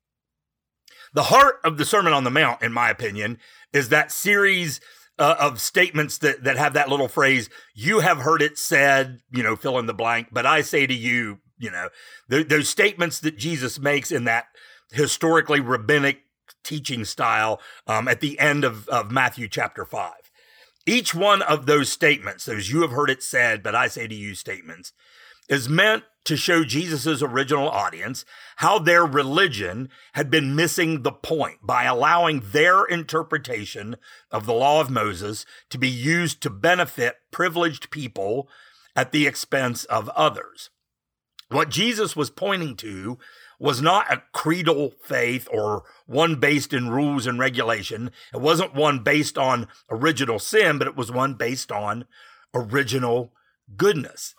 The 1.15 1.25
heart 1.25 1.61
of 1.65 1.79
the 1.79 1.85
Sermon 1.85 2.13
on 2.13 2.25
the 2.25 2.31
Mount, 2.31 2.63
in 2.63 2.73
my 2.73 2.91
opinion, 2.91 3.39
is 3.73 3.89
that 3.89 4.11
series 4.11 4.81
uh, 5.19 5.37
of 5.39 5.61
statements 5.61 6.19
that, 6.19 6.43
that 6.45 6.57
have 6.57 6.73
that 6.75 6.89
little 6.89 7.09
phrase, 7.09 7.49
you 7.75 8.01
have 8.01 8.19
heard 8.19 8.43
it 8.43 8.59
said, 8.59 9.21
you 9.31 9.43
know, 9.43 9.57
fill 9.57 9.79
in 9.79 9.87
the 9.87 9.95
blank, 9.95 10.29
but 10.33 10.45
I 10.45 10.63
say 10.63 10.87
to 10.87 10.95
you, 10.95 11.39
you 11.59 11.71
know, 11.71 11.89
th- 12.31 12.49
those 12.49 12.69
statements 12.69 13.21
that 13.21 13.39
Jesus 13.39 13.79
makes 13.79 14.11
in 14.13 14.25
that 14.25 14.47
historically 14.93 15.61
rabbinic 15.61 16.23
teaching 16.63 17.05
style 17.05 17.61
um, 17.87 18.09
at 18.09 18.21
the 18.21 18.39
end 18.39 18.65
of, 18.65 18.89
of 18.89 19.11
Matthew 19.11 19.49
chapter 19.49 19.85
5. 19.85 20.13
Each 20.87 21.15
one 21.15 21.43
of 21.43 21.67
those 21.67 21.89
statements, 21.91 22.45
those 22.45 22.71
you 22.71 22.83
have 22.83 22.93
heard 22.93 23.11
it 23.11 23.23
said, 23.23 23.63
but 23.63 23.75
I 23.75 23.89
say 23.89 24.07
to 24.07 24.15
you 24.15 24.35
statements, 24.35 24.93
is 25.49 25.69
meant 25.69 26.05
to 26.25 26.37
show 26.37 26.65
Jesus' 26.65 27.23
original 27.23 27.69
audience 27.69 28.25
how 28.57 28.79
their 28.79 29.05
religion 29.05 29.89
had 30.15 30.29
been 30.29 30.57
missing 30.57 31.03
the 31.03 31.13
point 31.13 31.59
by 31.63 31.85
allowing 31.85 32.43
their 32.53 32.85
interpretation 32.85 33.97
of 34.33 34.45
the 34.45 34.53
law 34.53 34.81
of 34.81 34.91
Moses 34.91 35.47
to 35.71 35.79
be 35.79 35.89
used 35.89 36.41
to 36.43 36.51
benefit 36.51 37.17
privileged 37.31 37.91
people 37.91 38.49
at 38.97 39.13
the 39.13 39.27
expense 39.27 39.85
of 39.85 40.09
others. 40.11 40.71
What 41.49 41.69
Jesus 41.69 42.17
was 42.17 42.31
pointing 42.31 42.75
to 42.77 43.19
was 43.59 43.81
not 43.81 44.13
a 44.13 44.23
creedal 44.33 44.93
faith 45.03 45.49
or 45.53 45.85
one 46.07 46.37
based 46.37 46.73
in 46.73 46.91
rules 46.91 47.27
and 47.27 47.39
regulation. 47.39 48.11
It 48.33 48.41
wasn't 48.41 48.75
one 48.75 49.01
based 49.01 49.39
on 49.39 49.69
original 49.91 50.39
sin, 50.39 50.79
but 50.79 50.89
it 50.89 50.97
was 50.97 51.11
one 51.11 51.35
based 51.35 51.73
on 51.73 52.05
original 52.55 53.33
goodness. 53.77 54.35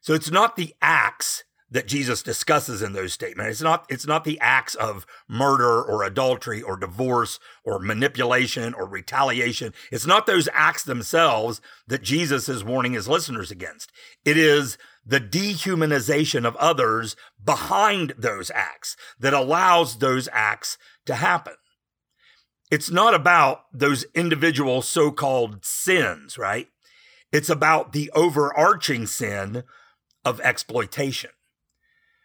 So 0.00 0.14
it's 0.14 0.30
not 0.30 0.56
the 0.56 0.74
acts 0.80 1.44
that 1.70 1.86
Jesus 1.86 2.22
discusses 2.22 2.80
in 2.80 2.92
those 2.94 3.12
statements. 3.12 3.50
It's 3.50 3.62
not 3.62 3.84
it's 3.90 4.06
not 4.06 4.24
the 4.24 4.40
acts 4.40 4.74
of 4.74 5.06
murder 5.28 5.82
or 5.82 6.02
adultery 6.02 6.62
or 6.62 6.76
divorce 6.76 7.38
or 7.64 7.78
manipulation 7.78 8.72
or 8.72 8.86
retaliation. 8.86 9.74
It's 9.92 10.06
not 10.06 10.26
those 10.26 10.48
acts 10.52 10.84
themselves 10.84 11.60
that 11.86 12.02
Jesus 12.02 12.48
is 12.48 12.64
warning 12.64 12.92
his 12.92 13.08
listeners 13.08 13.50
against. 13.50 13.92
It 14.24 14.38
is 14.38 14.78
the 15.08 15.20
dehumanization 15.20 16.46
of 16.46 16.54
others 16.56 17.16
behind 17.42 18.12
those 18.18 18.50
acts 18.54 18.94
that 19.18 19.32
allows 19.32 19.98
those 19.98 20.28
acts 20.32 20.76
to 21.06 21.14
happen. 21.14 21.54
It's 22.70 22.90
not 22.90 23.14
about 23.14 23.62
those 23.72 24.04
individual 24.14 24.82
so 24.82 25.10
called 25.10 25.64
sins, 25.64 26.36
right? 26.36 26.68
It's 27.32 27.48
about 27.48 27.92
the 27.92 28.10
overarching 28.14 29.06
sin 29.06 29.64
of 30.26 30.40
exploitation, 30.42 31.30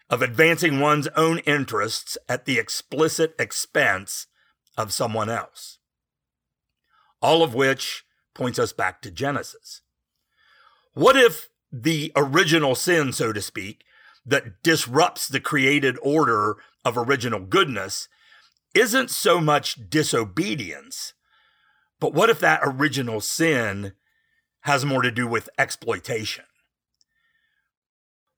of 0.10 0.22
advancing 0.22 0.82
one's 0.82 1.08
own 1.16 1.40
interests 1.40 2.18
at 2.28 2.44
the 2.44 2.60
explicit 2.60 3.34
expense 3.40 4.28
of 4.78 4.92
someone 4.92 5.30
else. 5.30 5.78
All 7.22 7.44
of 7.44 7.56
which 7.56 8.04
points 8.34 8.60
us 8.60 8.74
back 8.74 9.02
to 9.04 9.12
Genesis. 9.12 9.82
What 10.94 11.16
if 11.16 11.48
the 11.74 12.12
original 12.16 12.76
sin, 12.76 13.12
so 13.12 13.34
to 13.34 13.42
speak, 13.42 13.84
that 14.24 14.62
disrupts 14.62 15.28
the 15.28 15.40
created 15.40 15.98
order 16.04 16.58
of 16.86 16.98
original 16.98 17.40
goodness 17.40 18.08
isn't 18.76 19.10
so 19.10 19.42
much 19.42 19.90
disobedience, 19.90 21.14
but 22.00 22.14
what 22.14 22.30
if 22.30 22.40
that 22.40 22.62
original 22.64 23.20
sin 23.20 23.94
has 24.62 24.86
more 24.86 25.02
to 25.02 25.12
do 25.12 25.28
with 25.28 25.50
exploitation? 25.58 26.46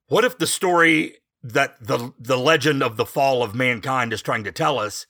What 0.08 0.24
if 0.24 0.38
the 0.38 0.46
story 0.46 1.16
that 1.42 1.76
the, 1.80 2.12
the 2.18 2.38
legend 2.38 2.82
of 2.82 2.96
the 2.96 3.06
fall 3.06 3.42
of 3.42 3.54
mankind 3.54 4.12
is 4.12 4.22
trying 4.22 4.44
to 4.44 4.52
tell 4.52 4.78
us 4.78 5.06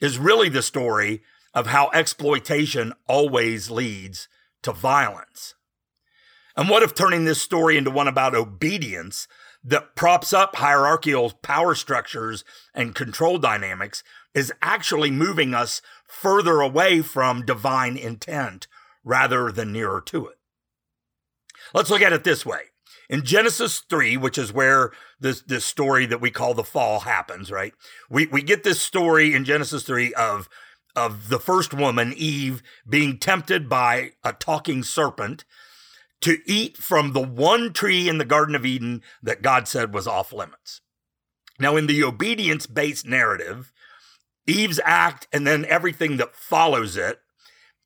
is 0.00 0.18
really 0.18 0.48
the 0.48 0.62
story 0.62 1.22
of 1.54 1.68
how 1.68 1.90
exploitation 1.92 2.92
always 3.06 3.70
leads 3.70 4.28
to 4.62 4.72
violence? 4.72 5.54
And 6.60 6.68
what 6.68 6.82
if 6.82 6.94
turning 6.94 7.24
this 7.24 7.40
story 7.40 7.78
into 7.78 7.90
one 7.90 8.06
about 8.06 8.34
obedience 8.34 9.26
that 9.64 9.96
props 9.96 10.34
up 10.34 10.56
hierarchical 10.56 11.30
power 11.40 11.74
structures 11.74 12.44
and 12.74 12.94
control 12.94 13.38
dynamics 13.38 14.04
is 14.34 14.52
actually 14.60 15.10
moving 15.10 15.54
us 15.54 15.80
further 16.06 16.60
away 16.60 17.00
from 17.00 17.46
divine 17.46 17.96
intent 17.96 18.68
rather 19.02 19.50
than 19.50 19.72
nearer 19.72 20.02
to 20.02 20.26
it? 20.26 20.36
Let's 21.72 21.88
look 21.88 22.02
at 22.02 22.12
it 22.12 22.24
this 22.24 22.44
way. 22.44 22.64
In 23.08 23.24
Genesis 23.24 23.78
3, 23.88 24.18
which 24.18 24.36
is 24.36 24.52
where 24.52 24.92
this, 25.18 25.40
this 25.40 25.64
story 25.64 26.04
that 26.04 26.20
we 26.20 26.30
call 26.30 26.52
the 26.52 26.62
fall 26.62 27.00
happens, 27.00 27.50
right? 27.50 27.72
We, 28.10 28.26
we 28.26 28.42
get 28.42 28.64
this 28.64 28.82
story 28.82 29.32
in 29.34 29.46
Genesis 29.46 29.82
3 29.84 30.12
of, 30.12 30.46
of 30.94 31.30
the 31.30 31.40
first 31.40 31.72
woman, 31.72 32.12
Eve, 32.14 32.62
being 32.86 33.16
tempted 33.16 33.66
by 33.66 34.10
a 34.22 34.34
talking 34.34 34.82
serpent 34.82 35.46
to 36.22 36.38
eat 36.46 36.76
from 36.76 37.12
the 37.12 37.22
one 37.22 37.72
tree 37.72 38.08
in 38.08 38.18
the 38.18 38.24
Garden 38.24 38.54
of 38.54 38.66
Eden 38.66 39.02
that 39.22 39.42
God 39.42 39.66
said 39.66 39.94
was 39.94 40.06
off 40.06 40.32
limits. 40.32 40.80
Now, 41.58 41.76
in 41.76 41.86
the 41.86 42.02
obedience 42.04 42.66
based 42.66 43.06
narrative, 43.06 43.72
Eve's 44.46 44.80
act 44.84 45.28
and 45.32 45.46
then 45.46 45.64
everything 45.66 46.16
that 46.16 46.34
follows 46.34 46.96
it 46.96 47.20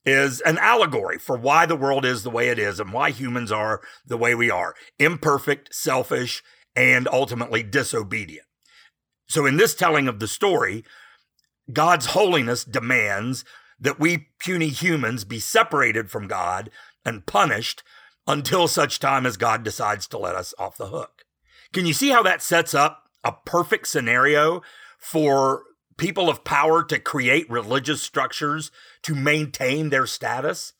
is 0.05 0.41
an 0.43 0.59
allegory 0.59 1.19
for 1.19 1.37
why 1.37 1.67
the 1.67 1.77
world 1.77 2.05
is 2.05 2.23
the 2.23 2.31
way 2.31 2.49
it 2.49 2.59
is 2.59 2.79
and 2.79 2.93
why 2.93 3.11
humans 3.11 3.51
are 3.51 3.81
the 4.07 4.19
way 4.19 4.35
we 4.35 4.51
are 4.51 4.75
imperfect, 4.99 5.75
selfish, 5.75 6.43
and 6.77 7.09
ultimately 7.09 7.63
disobedient. 7.63 8.47
So, 9.27 9.47
in 9.47 9.57
this 9.57 9.75
telling 9.75 10.07
of 10.07 10.21
the 10.21 10.29
story, 10.29 10.85
God's 11.73 12.07
holiness 12.07 12.65
demands 12.65 13.45
that 13.81 13.99
we 13.99 14.29
puny 14.39 14.69
humans 14.69 15.25
be 15.25 15.41
separated 15.41 16.11
from 16.11 16.29
God 16.29 16.71
and 17.05 17.27
punished 17.27 17.83
until 18.27 18.69
such 18.69 18.99
time 18.99 19.27
as 19.27 19.37
God 19.37 19.63
decides 19.63 20.07
to 20.09 20.19
let 20.19 20.35
us 20.35 20.55
off 20.59 20.77
the 20.77 20.89
hook. 20.89 21.25
Can 21.73 21.87
you 21.87 21.93
see 21.93 22.11
how 22.11 22.23
that 22.23 22.43
sets 22.43 22.75
up 22.75 23.05
a 23.23 23.33
perfect 23.33 23.89
scenario 23.89 24.63
for 24.99 25.63
people 25.97 26.29
of 26.29 26.45
power 26.45 26.85
to 26.85 26.99
create 26.99 27.51
religious 27.51 28.03
structures 28.03 28.71
to 29.03 29.15
maintain 29.15 29.91
their 29.91 30.07
status? 30.07 30.73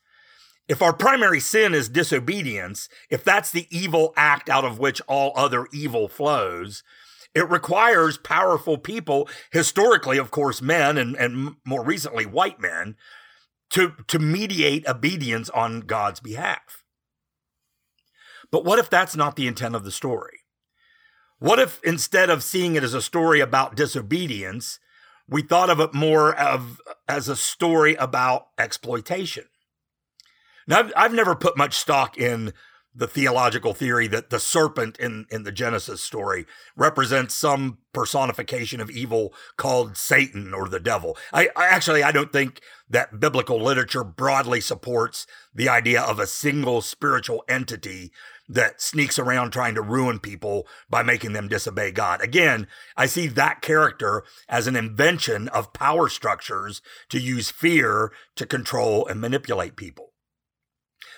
If 0.67 0.81
our 0.81 0.93
primary 0.93 1.39
sin 1.39 1.73
is 1.73 1.89
disobedience, 1.89 2.89
if 3.09 3.23
that's 3.23 3.51
the 3.51 3.67
evil 3.69 4.13
act 4.17 4.49
out 4.49 4.65
of 4.65 4.79
which 4.79 5.01
all 5.07 5.31
other 5.35 5.67
evil 5.71 6.07
flows, 6.07 6.83
it 7.35 7.49
requires 7.49 8.17
powerful 8.17 8.77
people, 8.77 9.29
historically, 9.51 10.17
of 10.17 10.31
course, 10.31 10.61
men 10.61 10.97
and, 10.97 11.15
and 11.17 11.55
more 11.65 11.83
recently, 11.83 12.25
white 12.25 12.59
men, 12.59 12.95
to, 13.71 13.93
to 14.07 14.17
mediate 14.17 14.87
obedience 14.87 15.49
on 15.49 15.81
God's 15.81 16.19
behalf. 16.19 16.84
But 18.55 18.63
what 18.63 18.79
if 18.79 18.89
that's 18.89 19.17
not 19.17 19.35
the 19.35 19.47
intent 19.47 19.75
of 19.75 19.83
the 19.83 19.91
story? 19.91 20.39
What 21.39 21.59
if 21.59 21.81
instead 21.83 22.29
of 22.29 22.41
seeing 22.41 22.77
it 22.77 22.85
as 22.85 22.93
a 22.93 23.01
story 23.01 23.41
about 23.41 23.75
disobedience, 23.75 24.79
we 25.27 25.41
thought 25.41 25.69
of 25.69 25.81
it 25.81 25.93
more 25.93 26.33
of 26.33 26.79
as 27.05 27.27
a 27.27 27.35
story 27.35 27.95
about 27.95 28.47
exploitation? 28.57 29.43
Now, 30.67 30.79
I've, 30.79 30.93
I've 30.95 31.13
never 31.13 31.35
put 31.35 31.57
much 31.57 31.73
stock 31.75 32.17
in 32.17 32.53
the 32.95 33.07
theological 33.07 33.73
theory 33.73 34.07
that 34.07 34.29
the 34.29 34.39
serpent 34.39 34.97
in, 34.97 35.25
in 35.29 35.43
the 35.43 35.51
Genesis 35.51 36.01
story 36.01 36.45
represents 36.77 37.33
some 37.33 37.79
personification 37.93 38.79
of 38.79 38.89
evil 38.89 39.33
called 39.57 39.97
Satan 39.97 40.53
or 40.53 40.69
the 40.69 40.79
devil. 40.79 41.17
I, 41.33 41.49
I, 41.55 41.67
actually 41.67 42.03
I 42.03 42.11
don't 42.11 42.31
think 42.31 42.61
that 42.89 43.19
biblical 43.19 43.61
literature 43.61 44.03
broadly 44.03 44.61
supports 44.61 45.27
the 45.53 45.67
idea 45.67 46.01
of 46.01 46.19
a 46.19 46.27
single 46.27 46.81
spiritual 46.81 47.43
entity 47.49 48.11
that 48.47 48.79
sneaks 48.79 49.17
around 49.17 49.51
trying 49.51 49.75
to 49.75 49.81
ruin 49.81 50.19
people 50.19 50.67
by 50.89 51.03
making 51.03 51.33
them 51.33 51.47
disobey 51.47 51.91
God. 51.91 52.21
Again, 52.21 52.67
I 52.95 53.07
see 53.07 53.27
that 53.27 53.61
character 53.61 54.23
as 54.47 54.67
an 54.67 54.75
invention 54.75 55.47
of 55.49 55.73
power 55.73 56.07
structures 56.09 56.81
to 57.09 57.19
use 57.19 57.49
fear 57.49 58.11
to 58.35 58.45
control 58.45 59.07
and 59.07 59.19
manipulate 59.19 59.75
people. 59.75 60.11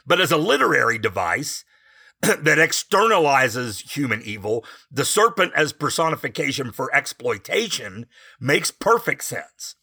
But 0.05 0.22
as 0.22 0.31
a 0.31 0.38
literary 0.38 0.98
device, 0.98 1.65
that 2.21 2.57
externalizes 2.57 3.95
human 3.95 4.21
evil, 4.24 4.65
the 4.91 5.05
serpent 5.05 5.53
as 5.55 5.74
personification 5.74 6.71
for 6.71 6.93
exploitation 6.95 8.07
makes 8.39 8.71
perfect 8.71 9.24
sense. 9.24 9.75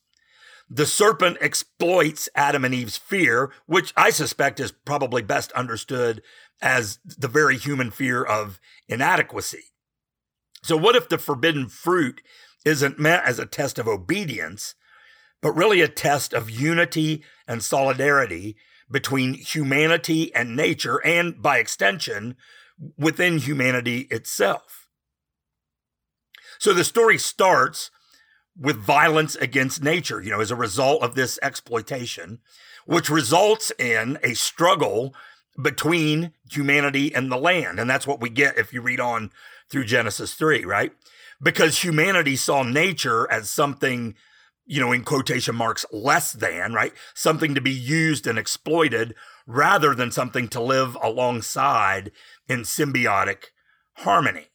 The 0.69 0.87
serpent 0.87 1.39
exploits 1.41 2.29
Adam 2.35 2.65
and 2.65 2.75
Eve's 2.75 2.97
fear, 2.97 3.53
which 3.67 3.93
I 3.97 4.11
suspect 4.11 4.59
is 4.59 4.73
probably 4.73 5.23
best 5.23 5.53
understood 5.53 6.23
as 6.61 6.99
the 7.05 7.29
very 7.29 7.59
human 7.59 7.91
fear 7.91 8.25
of 8.25 8.59
inadequacy. 8.89 9.65
So, 10.63 10.77
what 10.77 10.97
if 10.97 11.09
the 11.09 11.19
forbidden 11.19 11.69
fruit 11.69 12.23
isn't 12.65 12.99
meant 12.99 13.27
as 13.27 13.39
a 13.39 13.47
test 13.47 13.79
of 13.79 13.87
obedience, 13.87 14.75
but 15.43 15.53
really 15.53 15.83
a 15.83 15.89
test 15.89 16.33
of 16.33 16.49
unity 16.49 17.23
and 17.47 17.63
solidarity 17.63 18.57
between 18.95 19.35
humanity 19.35 20.33
and 20.37 20.55
nature, 20.55 21.05
and 21.05 21.43
by 21.43 21.59
extension, 21.59 22.37
within 22.97 23.39
humanity 23.39 24.07
itself? 24.09 24.87
So, 26.61 26.73
the 26.73 26.85
story 26.85 27.19
starts 27.19 27.91
with 28.57 28.77
violence 28.77 29.35
against 29.35 29.83
nature, 29.83 30.23
you 30.23 30.31
know, 30.31 30.41
as 30.41 30.53
a 30.53 30.57
result 30.57 31.03
of 31.03 31.17
this 31.17 31.41
exploitation, 31.43 32.39
which 32.87 33.11
results 33.11 33.73
in 33.81 34.17
a 34.23 34.35
struggle 34.35 35.13
between 35.61 36.33
humanity 36.51 37.13
and 37.13 37.33
the 37.33 37.37
land. 37.37 37.81
And 37.81 37.91
that's 37.91 38.07
what 38.07 38.21
we 38.21 38.31
get 38.31 38.57
if 38.57 38.73
you 38.73 38.81
read 38.81 39.01
on 39.01 39.33
through 39.69 39.87
Genesis 39.87 40.35
3, 40.35 40.65
right? 40.65 40.93
Because 41.43 41.83
humanity 41.83 42.37
saw 42.37 42.63
nature 42.63 43.29
as 43.29 43.51
something, 43.51 44.15
you 44.67 44.81
know, 44.81 44.93
in 44.93 45.05
quotation 45.05 45.55
marks, 45.55 45.85
less 45.93 46.33
than, 46.33 46.73
right? 46.73 46.93
Something 47.15 47.55
to 47.55 47.61
be 47.61 47.73
used 47.73 48.27
and 48.27 48.39
exploited 48.39 49.15
rather 49.47 49.95
than 49.95 50.11
something 50.11 50.49
to 50.49 50.63
live 50.63 50.97
alongside 51.03 52.13
in 52.49 52.61
symbiotic 52.61 53.47
harmony. 53.99 54.47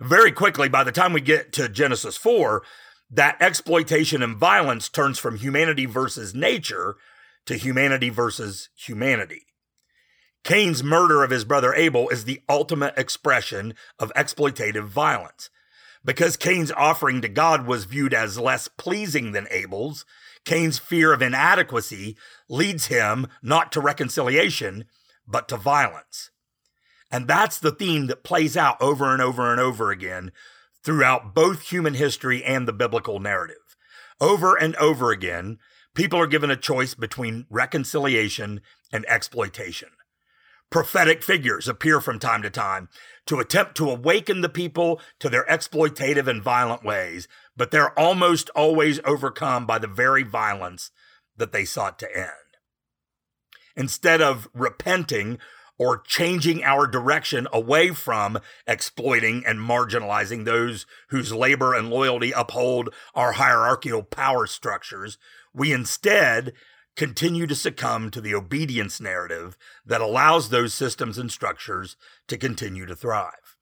Very 0.00 0.32
quickly, 0.32 0.68
by 0.68 0.84
the 0.84 0.92
time 0.92 1.12
we 1.12 1.20
get 1.20 1.52
to 1.52 1.68
Genesis 1.68 2.16
4, 2.16 2.62
that 3.10 3.36
exploitation 3.40 4.22
and 4.22 4.36
violence 4.36 4.88
turns 4.88 5.18
from 5.18 5.38
humanity 5.38 5.84
versus 5.84 6.34
nature 6.34 6.96
to 7.46 7.56
humanity 7.56 8.08
versus 8.08 8.68
humanity. 8.76 9.42
Cain's 10.44 10.82
murder 10.82 11.22
of 11.22 11.30
his 11.30 11.44
brother 11.44 11.74
Abel 11.74 12.08
is 12.08 12.24
the 12.24 12.40
ultimate 12.48 12.94
expression 12.96 13.74
of 13.98 14.12
exploitative 14.14 14.86
violence. 14.86 15.50
Because 16.04 16.36
Cain's 16.36 16.72
offering 16.72 17.20
to 17.20 17.28
God 17.28 17.66
was 17.66 17.84
viewed 17.84 18.14
as 18.14 18.38
less 18.38 18.68
pleasing 18.68 19.32
than 19.32 19.46
Abel's, 19.50 20.04
Cain's 20.44 20.78
fear 20.78 21.12
of 21.12 21.20
inadequacy 21.20 22.16
leads 22.48 22.86
him 22.86 23.26
not 23.42 23.70
to 23.72 23.80
reconciliation, 23.80 24.86
but 25.26 25.48
to 25.48 25.56
violence. 25.56 26.30
And 27.10 27.28
that's 27.28 27.58
the 27.58 27.72
theme 27.72 28.06
that 28.06 28.24
plays 28.24 28.56
out 28.56 28.80
over 28.80 29.12
and 29.12 29.20
over 29.20 29.50
and 29.50 29.60
over 29.60 29.90
again 29.90 30.32
throughout 30.82 31.34
both 31.34 31.68
human 31.68 31.94
history 31.94 32.42
and 32.42 32.66
the 32.66 32.72
biblical 32.72 33.20
narrative. 33.20 33.76
Over 34.20 34.54
and 34.56 34.74
over 34.76 35.10
again, 35.10 35.58
people 35.94 36.18
are 36.18 36.26
given 36.26 36.50
a 36.50 36.56
choice 36.56 36.94
between 36.94 37.46
reconciliation 37.50 38.62
and 38.92 39.04
exploitation 39.06 39.90
prophetic 40.70 41.22
figures 41.22 41.68
appear 41.68 42.00
from 42.00 42.18
time 42.18 42.42
to 42.42 42.50
time 42.50 42.88
to 43.26 43.38
attempt 43.38 43.76
to 43.76 43.90
awaken 43.90 44.40
the 44.40 44.48
people 44.48 45.00
to 45.18 45.28
their 45.28 45.44
exploitative 45.46 46.26
and 46.26 46.42
violent 46.42 46.84
ways, 46.84 47.28
but 47.56 47.70
they're 47.70 47.98
almost 47.98 48.48
always 48.50 49.00
overcome 49.04 49.66
by 49.66 49.78
the 49.78 49.86
very 49.86 50.22
violence 50.22 50.90
that 51.36 51.52
they 51.52 51.64
sought 51.64 51.98
to 51.98 52.16
end. 52.16 52.30
Instead 53.76 54.20
of 54.20 54.48
repenting 54.54 55.38
or 55.78 55.96
changing 55.98 56.62
our 56.62 56.86
direction 56.86 57.48
away 57.52 57.90
from 57.90 58.38
exploiting 58.66 59.42
and 59.46 59.58
marginalizing 59.58 60.44
those 60.44 60.84
whose 61.08 61.32
labor 61.32 61.74
and 61.74 61.88
loyalty 61.88 62.32
uphold 62.32 62.92
our 63.14 63.32
hierarchical 63.32 64.02
power 64.02 64.46
structures, 64.46 65.16
we 65.54 65.72
instead 65.72 66.52
continue 66.96 67.46
to 67.46 67.54
succumb 67.54 68.10
to 68.10 68.20
the 68.20 68.34
obedience 68.34 69.00
narrative 69.00 69.56
that 69.84 70.00
allows 70.00 70.48
those 70.48 70.74
systems 70.74 71.18
and 71.18 71.30
structures 71.30 71.96
to 72.28 72.36
continue 72.36 72.86
to 72.86 72.96
thrive. 72.96 73.56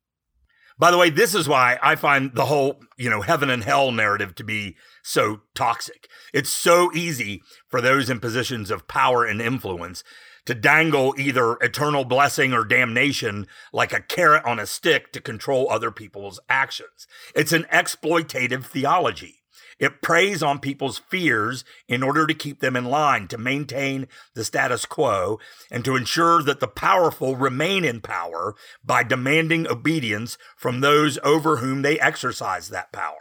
By 0.79 0.93
the 0.93 0.99
way, 0.99 1.11
this 1.11 1.35
is 1.35 1.49
why 1.49 1.79
I 1.83 1.97
find 1.97 2.33
the 2.35 2.47
whole, 2.47 2.81
you 2.97 3.11
know, 3.11 3.23
heaven 3.23 3.51
and 3.51 3.65
hell 3.65 3.91
narrative 3.91 4.37
to 4.37 4.45
be 4.45 4.77
so 5.03 5.41
toxic. 5.55 6.09
It's 6.33 6.51
so 6.51 6.93
easy 6.95 7.43
for 7.67 7.81
those 7.81 8.09
in 8.09 8.21
positions 8.21 8.71
of 8.71 8.87
power 8.87 9.25
and 9.25 9.43
influence 9.43 10.05
to 10.47 10.55
dangle 10.55 11.15
either 11.19 11.55
eternal 11.57 12.05
blessing 12.05 12.53
or 12.53 12.65
damnation 12.65 13.47
like 13.73 13.93
a 13.93 14.01
carrot 14.01 14.45
on 14.45 14.61
a 14.61 14.67
stick 14.67 15.13
to 15.13 15.21
control 15.21 15.69
other 15.69 15.91
people's 15.91 16.39
actions. 16.49 17.09
It's 17.35 17.53
an 17.53 17.65
exploitative 17.73 18.65
theology. 18.65 19.41
It 19.79 20.03
preys 20.03 20.43
on 20.43 20.59
people's 20.59 20.99
fears 20.99 21.65
in 21.87 22.03
order 22.03 22.27
to 22.27 22.35
keep 22.35 22.61
them 22.61 22.75
in 22.75 22.85
line, 22.85 23.29
to 23.29 23.39
maintain 23.39 24.09
the 24.35 24.45
status 24.45 24.85
quo, 24.85 25.39
and 25.71 25.85
to 25.85 25.95
ensure 25.95 26.43
that 26.43 26.61
the 26.61 26.67
powerful 26.67 27.37
remain 27.37 27.85
in 27.85 28.01
power 28.01 28.57
by 28.85 29.05
demanding 29.05 29.69
obedience 29.69 30.37
from 30.57 30.81
those 30.81 31.19
over 31.23 31.59
whom 31.59 31.83
they 31.83 32.01
exercise 32.01 32.69
that 32.69 32.93
power. 32.93 33.15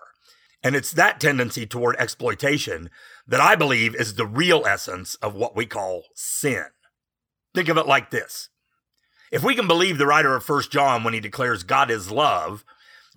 And 0.64 0.76
it's 0.76 0.92
that 0.94 1.20
tendency 1.20 1.68
toward 1.68 1.96
exploitation 1.98 2.90
that 3.28 3.42
I 3.42 3.56
believe 3.56 3.96
is 3.96 4.16
the 4.16 4.26
real 4.26 4.66
essence 4.66 5.16
of 5.16 5.36
what 5.36 5.56
we 5.56 5.66
call 5.66 6.04
sin. 6.16 6.66
Think 7.54 7.70
of 7.70 7.78
it 7.78 7.88
like 7.88 8.10
this. 8.10 8.50
If 9.32 9.44
we 9.44 9.56
can 9.56 9.68
believe 9.68 9.98
the 9.98 10.08
writer 10.08 10.36
of 10.36 10.44
First 10.44 10.72
John 10.72 11.04
when 11.04 11.14
he 11.14 11.20
declares 11.20 11.64
God 11.64 11.92
is 11.92 12.12
love, 12.12 12.64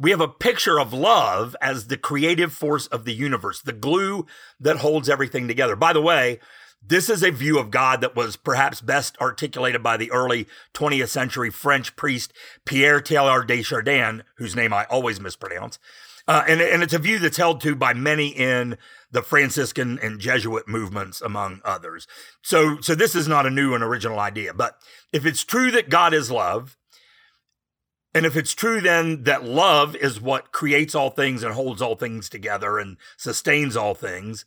we 0.00 0.10
have 0.10 0.20
a 0.20 0.28
picture 0.28 0.80
of 0.80 0.94
love 0.94 1.54
as 1.60 1.86
the 1.86 1.98
creative 1.98 2.54
force 2.54 2.86
of 2.86 3.04
the 3.04 3.12
universe, 3.12 3.60
the 3.60 3.72
glue 3.72 4.26
that 4.58 4.78
holds 4.78 5.10
everything 5.10 5.46
together. 5.46 5.76
By 5.76 5.92
the 5.92 6.00
way, 6.00 6.40
this 6.82 7.10
is 7.10 7.22
a 7.22 7.30
view 7.30 7.58
of 7.58 7.70
God 7.70 8.00
that 8.00 8.16
was 8.16 8.36
perhaps 8.36 8.80
best 8.80 9.20
articulated 9.20 9.82
by 9.82 9.98
the 9.98 10.10
early 10.10 10.46
20th 10.72 11.08
century 11.08 11.50
French 11.50 11.94
priest 11.96 12.32
Pierre 12.64 13.02
Teilhard 13.02 13.46
de 13.46 13.62
Chardin, 13.62 14.22
whose 14.36 14.56
name 14.56 14.72
I 14.72 14.86
always 14.86 15.20
mispronounce. 15.20 15.78
Uh, 16.26 16.44
and, 16.48 16.62
and 16.62 16.82
it's 16.82 16.94
a 16.94 16.98
view 16.98 17.18
that's 17.18 17.36
held 17.36 17.60
to 17.60 17.74
by 17.74 17.92
many 17.92 18.28
in 18.28 18.78
the 19.10 19.22
Franciscan 19.22 19.98
and 19.98 20.20
Jesuit 20.20 20.66
movements, 20.68 21.20
among 21.20 21.60
others. 21.64 22.06
So, 22.40 22.80
so 22.80 22.94
this 22.94 23.14
is 23.14 23.28
not 23.28 23.46
a 23.46 23.50
new 23.50 23.74
and 23.74 23.84
original 23.84 24.18
idea. 24.18 24.54
But 24.54 24.78
if 25.12 25.26
it's 25.26 25.44
true 25.44 25.70
that 25.72 25.90
God 25.90 26.14
is 26.14 26.30
love, 26.30 26.78
and 28.14 28.26
if 28.26 28.36
it's 28.36 28.54
true 28.54 28.80
then 28.80 29.24
that 29.24 29.44
love 29.44 29.94
is 29.96 30.20
what 30.20 30.52
creates 30.52 30.94
all 30.94 31.10
things 31.10 31.42
and 31.42 31.54
holds 31.54 31.80
all 31.80 31.94
things 31.94 32.28
together 32.28 32.78
and 32.78 32.96
sustains 33.16 33.76
all 33.76 33.94
things, 33.94 34.44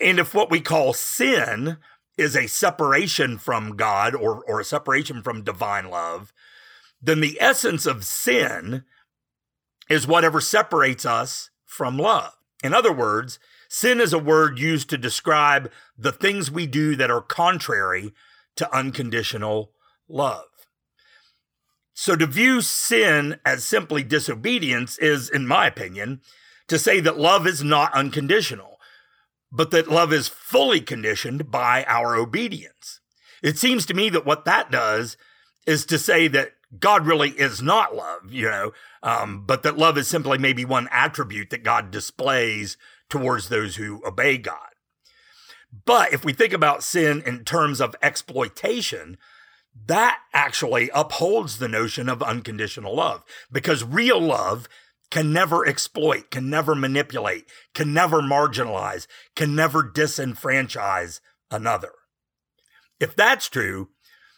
and 0.00 0.18
if 0.18 0.34
what 0.34 0.50
we 0.50 0.60
call 0.60 0.92
sin 0.92 1.78
is 2.16 2.36
a 2.36 2.46
separation 2.46 3.38
from 3.38 3.76
God 3.76 4.14
or, 4.14 4.44
or 4.44 4.60
a 4.60 4.64
separation 4.64 5.22
from 5.22 5.42
divine 5.42 5.88
love, 5.88 6.32
then 7.00 7.20
the 7.20 7.38
essence 7.40 7.86
of 7.86 8.04
sin 8.04 8.84
is 9.88 10.06
whatever 10.06 10.40
separates 10.40 11.04
us 11.04 11.50
from 11.64 11.98
love. 11.98 12.32
In 12.62 12.74
other 12.74 12.92
words, 12.92 13.38
sin 13.68 14.00
is 14.00 14.12
a 14.12 14.18
word 14.18 14.58
used 14.58 14.90
to 14.90 14.98
describe 14.98 15.70
the 15.96 16.12
things 16.12 16.50
we 16.50 16.66
do 16.66 16.94
that 16.96 17.10
are 17.10 17.22
contrary 17.22 18.12
to 18.56 18.76
unconditional 18.76 19.72
love. 20.08 20.44
So 22.02 22.16
to 22.16 22.24
view 22.24 22.62
sin 22.62 23.38
as 23.44 23.62
simply 23.62 24.02
disobedience 24.02 24.96
is, 25.00 25.28
in 25.28 25.46
my 25.46 25.66
opinion, 25.66 26.22
to 26.68 26.78
say 26.78 26.98
that 26.98 27.18
love 27.18 27.46
is 27.46 27.62
not 27.62 27.92
unconditional, 27.92 28.80
but 29.52 29.70
that 29.72 29.90
love 29.90 30.10
is 30.10 30.26
fully 30.26 30.80
conditioned 30.80 31.50
by 31.50 31.84
our 31.86 32.16
obedience. 32.16 33.00
It 33.42 33.58
seems 33.58 33.84
to 33.84 33.92
me 33.92 34.08
that 34.08 34.24
what 34.24 34.46
that 34.46 34.70
does 34.70 35.18
is 35.66 35.84
to 35.84 35.98
say 35.98 36.26
that 36.28 36.52
God 36.78 37.04
really 37.04 37.32
is 37.32 37.60
not 37.60 37.94
love, 37.94 38.32
you 38.32 38.48
know, 38.48 38.72
um, 39.02 39.44
but 39.44 39.62
that 39.62 39.76
love 39.76 39.98
is 39.98 40.08
simply 40.08 40.38
maybe 40.38 40.64
one 40.64 40.88
attribute 40.90 41.50
that 41.50 41.64
God 41.64 41.90
displays 41.90 42.78
towards 43.10 43.50
those 43.50 43.76
who 43.76 44.00
obey 44.06 44.38
God. 44.38 44.70
But 45.84 46.14
if 46.14 46.24
we 46.24 46.32
think 46.32 46.54
about 46.54 46.82
sin 46.82 47.22
in 47.26 47.44
terms 47.44 47.78
of 47.78 47.94
exploitation, 48.00 49.18
that 49.86 50.18
actually 50.32 50.90
upholds 50.94 51.58
the 51.58 51.68
notion 51.68 52.08
of 52.08 52.22
unconditional 52.22 52.94
love 52.94 53.24
because 53.50 53.82
real 53.84 54.20
love 54.20 54.68
can 55.10 55.32
never 55.32 55.66
exploit, 55.66 56.30
can 56.30 56.48
never 56.48 56.74
manipulate, 56.74 57.46
can 57.74 57.92
never 57.92 58.20
marginalize, 58.20 59.06
can 59.34 59.56
never 59.56 59.82
disenfranchise 59.82 61.20
another. 61.50 61.92
If 63.00 63.16
that's 63.16 63.48
true, 63.48 63.88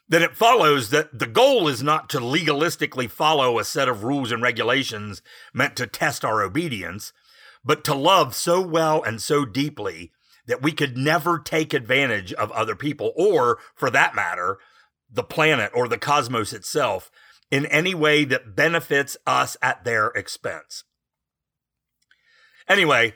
then 0.09 0.23
it 0.23 0.37
follows 0.37 0.91
that 0.91 1.19
the 1.19 1.27
goal 1.27 1.69
is 1.69 1.83
not 1.83 2.09
to 2.11 2.19
legalistically 2.19 3.11
follow 3.11 3.59
a 3.59 3.65
set 3.65 3.89
of 3.89 4.05
rules 4.05 4.33
and 4.33 4.43
regulations 4.43 5.23
meant 5.53 5.77
to 5.77 5.87
test 5.87 6.25
our 6.25 6.43
obedience, 6.43 7.13
but 7.65 7.85
to 7.85 7.95
love 7.95 8.35
so 8.35 8.61
well 8.61 9.03
and 9.03 9.21
so 9.21 9.45
deeply 9.45 10.13
that 10.47 10.63
we 10.63 10.73
could 10.73 10.97
never 10.97 11.39
take 11.39 11.73
advantage 11.73 12.33
of 12.33 12.51
other 12.53 12.75
people, 12.75 13.13
or 13.17 13.59
for 13.75 13.91
that 13.91 14.15
matter, 14.15 14.59
the 15.13 15.23
planet 15.23 15.71
or 15.75 15.89
the 15.89 15.99
cosmos 15.99 16.53
itself 16.53 17.11
in 17.51 17.67
any 17.67 17.95
way 17.95 18.25
that 18.25 18.57
benefits 18.57 19.17
us 19.27 19.57
at 19.61 19.85
their 19.85 20.09
expense. 20.09 20.85
Anyway, 22.69 23.15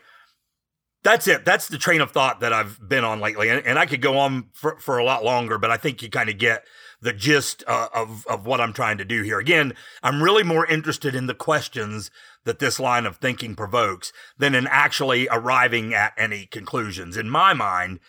that's 1.03 1.27
it. 1.29 1.45
That's 1.45 1.69
the 1.69 1.79
train 1.79 2.01
of 2.01 2.11
thought 2.11 2.41
that 2.41 2.53
I've 2.53 2.79
been 2.87 3.05
on 3.05 3.21
lately. 3.21 3.49
And, 3.49 3.65
and 3.65 3.79
I 3.79 3.87
could 3.87 4.03
go 4.03 4.19
on 4.19 4.49
for, 4.53 4.77
for 4.79 4.99
a 4.99 5.05
lot 5.05 5.25
longer, 5.25 5.57
but 5.57 5.71
I 5.71 5.77
think 5.77 6.03
you 6.03 6.11
kind 6.11 6.29
of 6.29 6.37
get 6.37 6.65
the 7.01 7.13
gist 7.13 7.63
uh, 7.67 7.89
of, 7.95 8.27
of 8.27 8.45
what 8.45 8.61
I'm 8.61 8.73
trying 8.73 8.99
to 8.99 9.05
do 9.05 9.23
here. 9.23 9.39
Again, 9.39 9.75
I'm 10.03 10.23
really 10.23 10.43
more 10.43 10.67
interested 10.67 11.15
in 11.15 11.27
the 11.27 11.35
questions 11.35 12.11
that 12.45 12.59
this 12.59 12.81
line 12.81 13.07
of 13.07 13.17
thinking 13.17 13.55
provokes 13.55 14.13
than 14.37 14.55
in 14.55 14.67
actually 14.67 15.29
arriving 15.31 15.95
at 15.95 16.13
any 16.19 16.47
conclusions. 16.47 17.17
In 17.17 17.31
my 17.31 17.55
mind, 17.55 18.01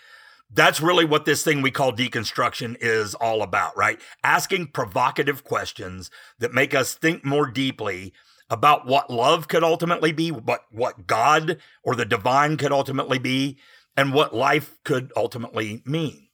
that's 0.49 0.81
really 0.81 1.05
what 1.05 1.25
this 1.25 1.43
thing 1.43 1.61
we 1.61 1.71
call 1.71 1.91
deconstruction 1.91 2.77
is 2.79 3.13
all 3.15 3.41
about, 3.41 3.75
right? 3.77 3.99
Asking 4.23 4.67
provocative 4.67 5.43
questions 5.43 6.09
that 6.39 6.53
make 6.53 6.73
us 6.73 6.93
think 6.93 7.25
more 7.25 7.47
deeply 7.47 8.13
about 8.49 8.85
what 8.85 9.09
love 9.09 9.47
could 9.47 9.63
ultimately 9.63 10.13
be, 10.13 10.31
what, 10.31 10.61
what 10.71 11.05
God 11.05 11.57
or 11.83 11.95
the 11.95 12.05
divine 12.05 12.55
could 12.55 12.71
ultimately 12.71 13.19
be, 13.19 13.57
and 13.97 14.13
what 14.13 14.33
life 14.33 14.77
could 14.85 15.11
ultimately 15.17 15.81
mean. 15.85 16.29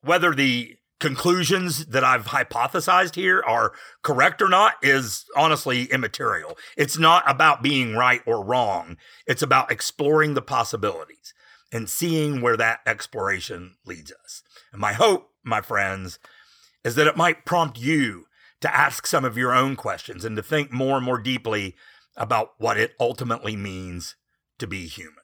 Whether 0.00 0.34
the 0.34 0.76
conclusions 0.98 1.86
that 1.86 2.04
I've 2.04 2.26
hypothesized 2.26 3.16
here 3.16 3.42
are 3.44 3.72
correct 4.02 4.40
or 4.40 4.48
not 4.48 4.74
is 4.82 5.24
honestly 5.36 5.84
immaterial. 5.86 6.56
It's 6.76 6.96
not 6.96 7.28
about 7.28 7.60
being 7.62 7.96
right 7.96 8.22
or 8.24 8.42
wrong, 8.42 8.96
it's 9.26 9.42
about 9.42 9.72
exploring 9.72 10.34
the 10.34 10.42
possibilities 10.42 11.34
and 11.72 11.88
seeing 11.88 12.40
where 12.40 12.56
that 12.56 12.80
exploration 12.86 13.76
leads 13.84 14.12
us. 14.24 14.42
And 14.70 14.80
my 14.80 14.92
hope, 14.92 15.30
my 15.42 15.60
friends, 15.60 16.18
is 16.84 16.94
that 16.96 17.06
it 17.06 17.16
might 17.16 17.46
prompt 17.46 17.78
you 17.78 18.26
to 18.60 18.74
ask 18.74 19.06
some 19.06 19.24
of 19.24 19.38
your 19.38 19.54
own 19.54 19.74
questions 19.74 20.24
and 20.24 20.36
to 20.36 20.42
think 20.42 20.70
more 20.70 20.96
and 20.96 21.04
more 21.04 21.18
deeply 21.18 21.74
about 22.16 22.52
what 22.58 22.76
it 22.76 22.94
ultimately 23.00 23.56
means 23.56 24.14
to 24.58 24.66
be 24.66 24.86
human. 24.86 25.21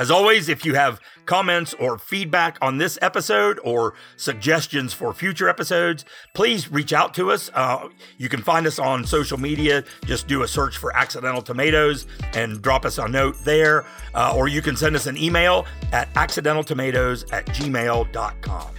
As 0.00 0.10
always, 0.10 0.48
if 0.48 0.64
you 0.64 0.74
have 0.76 0.98
comments 1.26 1.74
or 1.74 1.98
feedback 1.98 2.56
on 2.62 2.78
this 2.78 2.98
episode 3.02 3.60
or 3.62 3.92
suggestions 4.16 4.94
for 4.94 5.12
future 5.12 5.46
episodes, 5.46 6.06
please 6.32 6.72
reach 6.72 6.94
out 6.94 7.12
to 7.12 7.30
us. 7.30 7.50
Uh, 7.52 7.86
you 8.16 8.30
can 8.30 8.40
find 8.40 8.66
us 8.66 8.78
on 8.78 9.04
social 9.04 9.38
media. 9.38 9.84
Just 10.06 10.26
do 10.26 10.42
a 10.42 10.48
search 10.48 10.78
for 10.78 10.96
Accidental 10.96 11.42
Tomatoes 11.42 12.06
and 12.32 12.62
drop 12.62 12.86
us 12.86 12.96
a 12.96 13.06
note 13.08 13.36
there. 13.44 13.84
Uh, 14.14 14.32
or 14.34 14.48
you 14.48 14.62
can 14.62 14.74
send 14.74 14.96
us 14.96 15.06
an 15.06 15.18
email 15.18 15.66
at 15.92 16.10
accidentaltomatoes 16.14 17.30
at 17.30 17.44
gmail.com. 17.48 18.74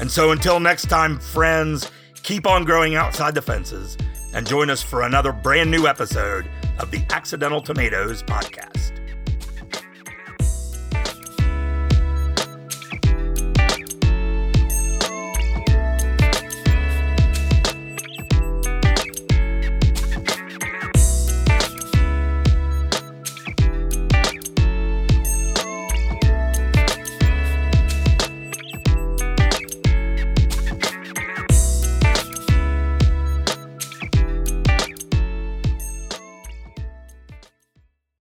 And 0.00 0.10
so 0.10 0.32
until 0.32 0.58
next 0.58 0.90
time, 0.90 1.20
friends, 1.20 1.88
keep 2.24 2.48
on 2.48 2.64
growing 2.64 2.96
outside 2.96 3.36
the 3.36 3.42
fences 3.42 3.96
and 4.34 4.44
join 4.44 4.70
us 4.70 4.82
for 4.82 5.02
another 5.02 5.30
brand 5.30 5.70
new 5.70 5.86
episode 5.86 6.50
of 6.80 6.90
the 6.90 7.00
Accidental 7.10 7.60
Tomatoes 7.60 8.24
podcast. 8.24 9.05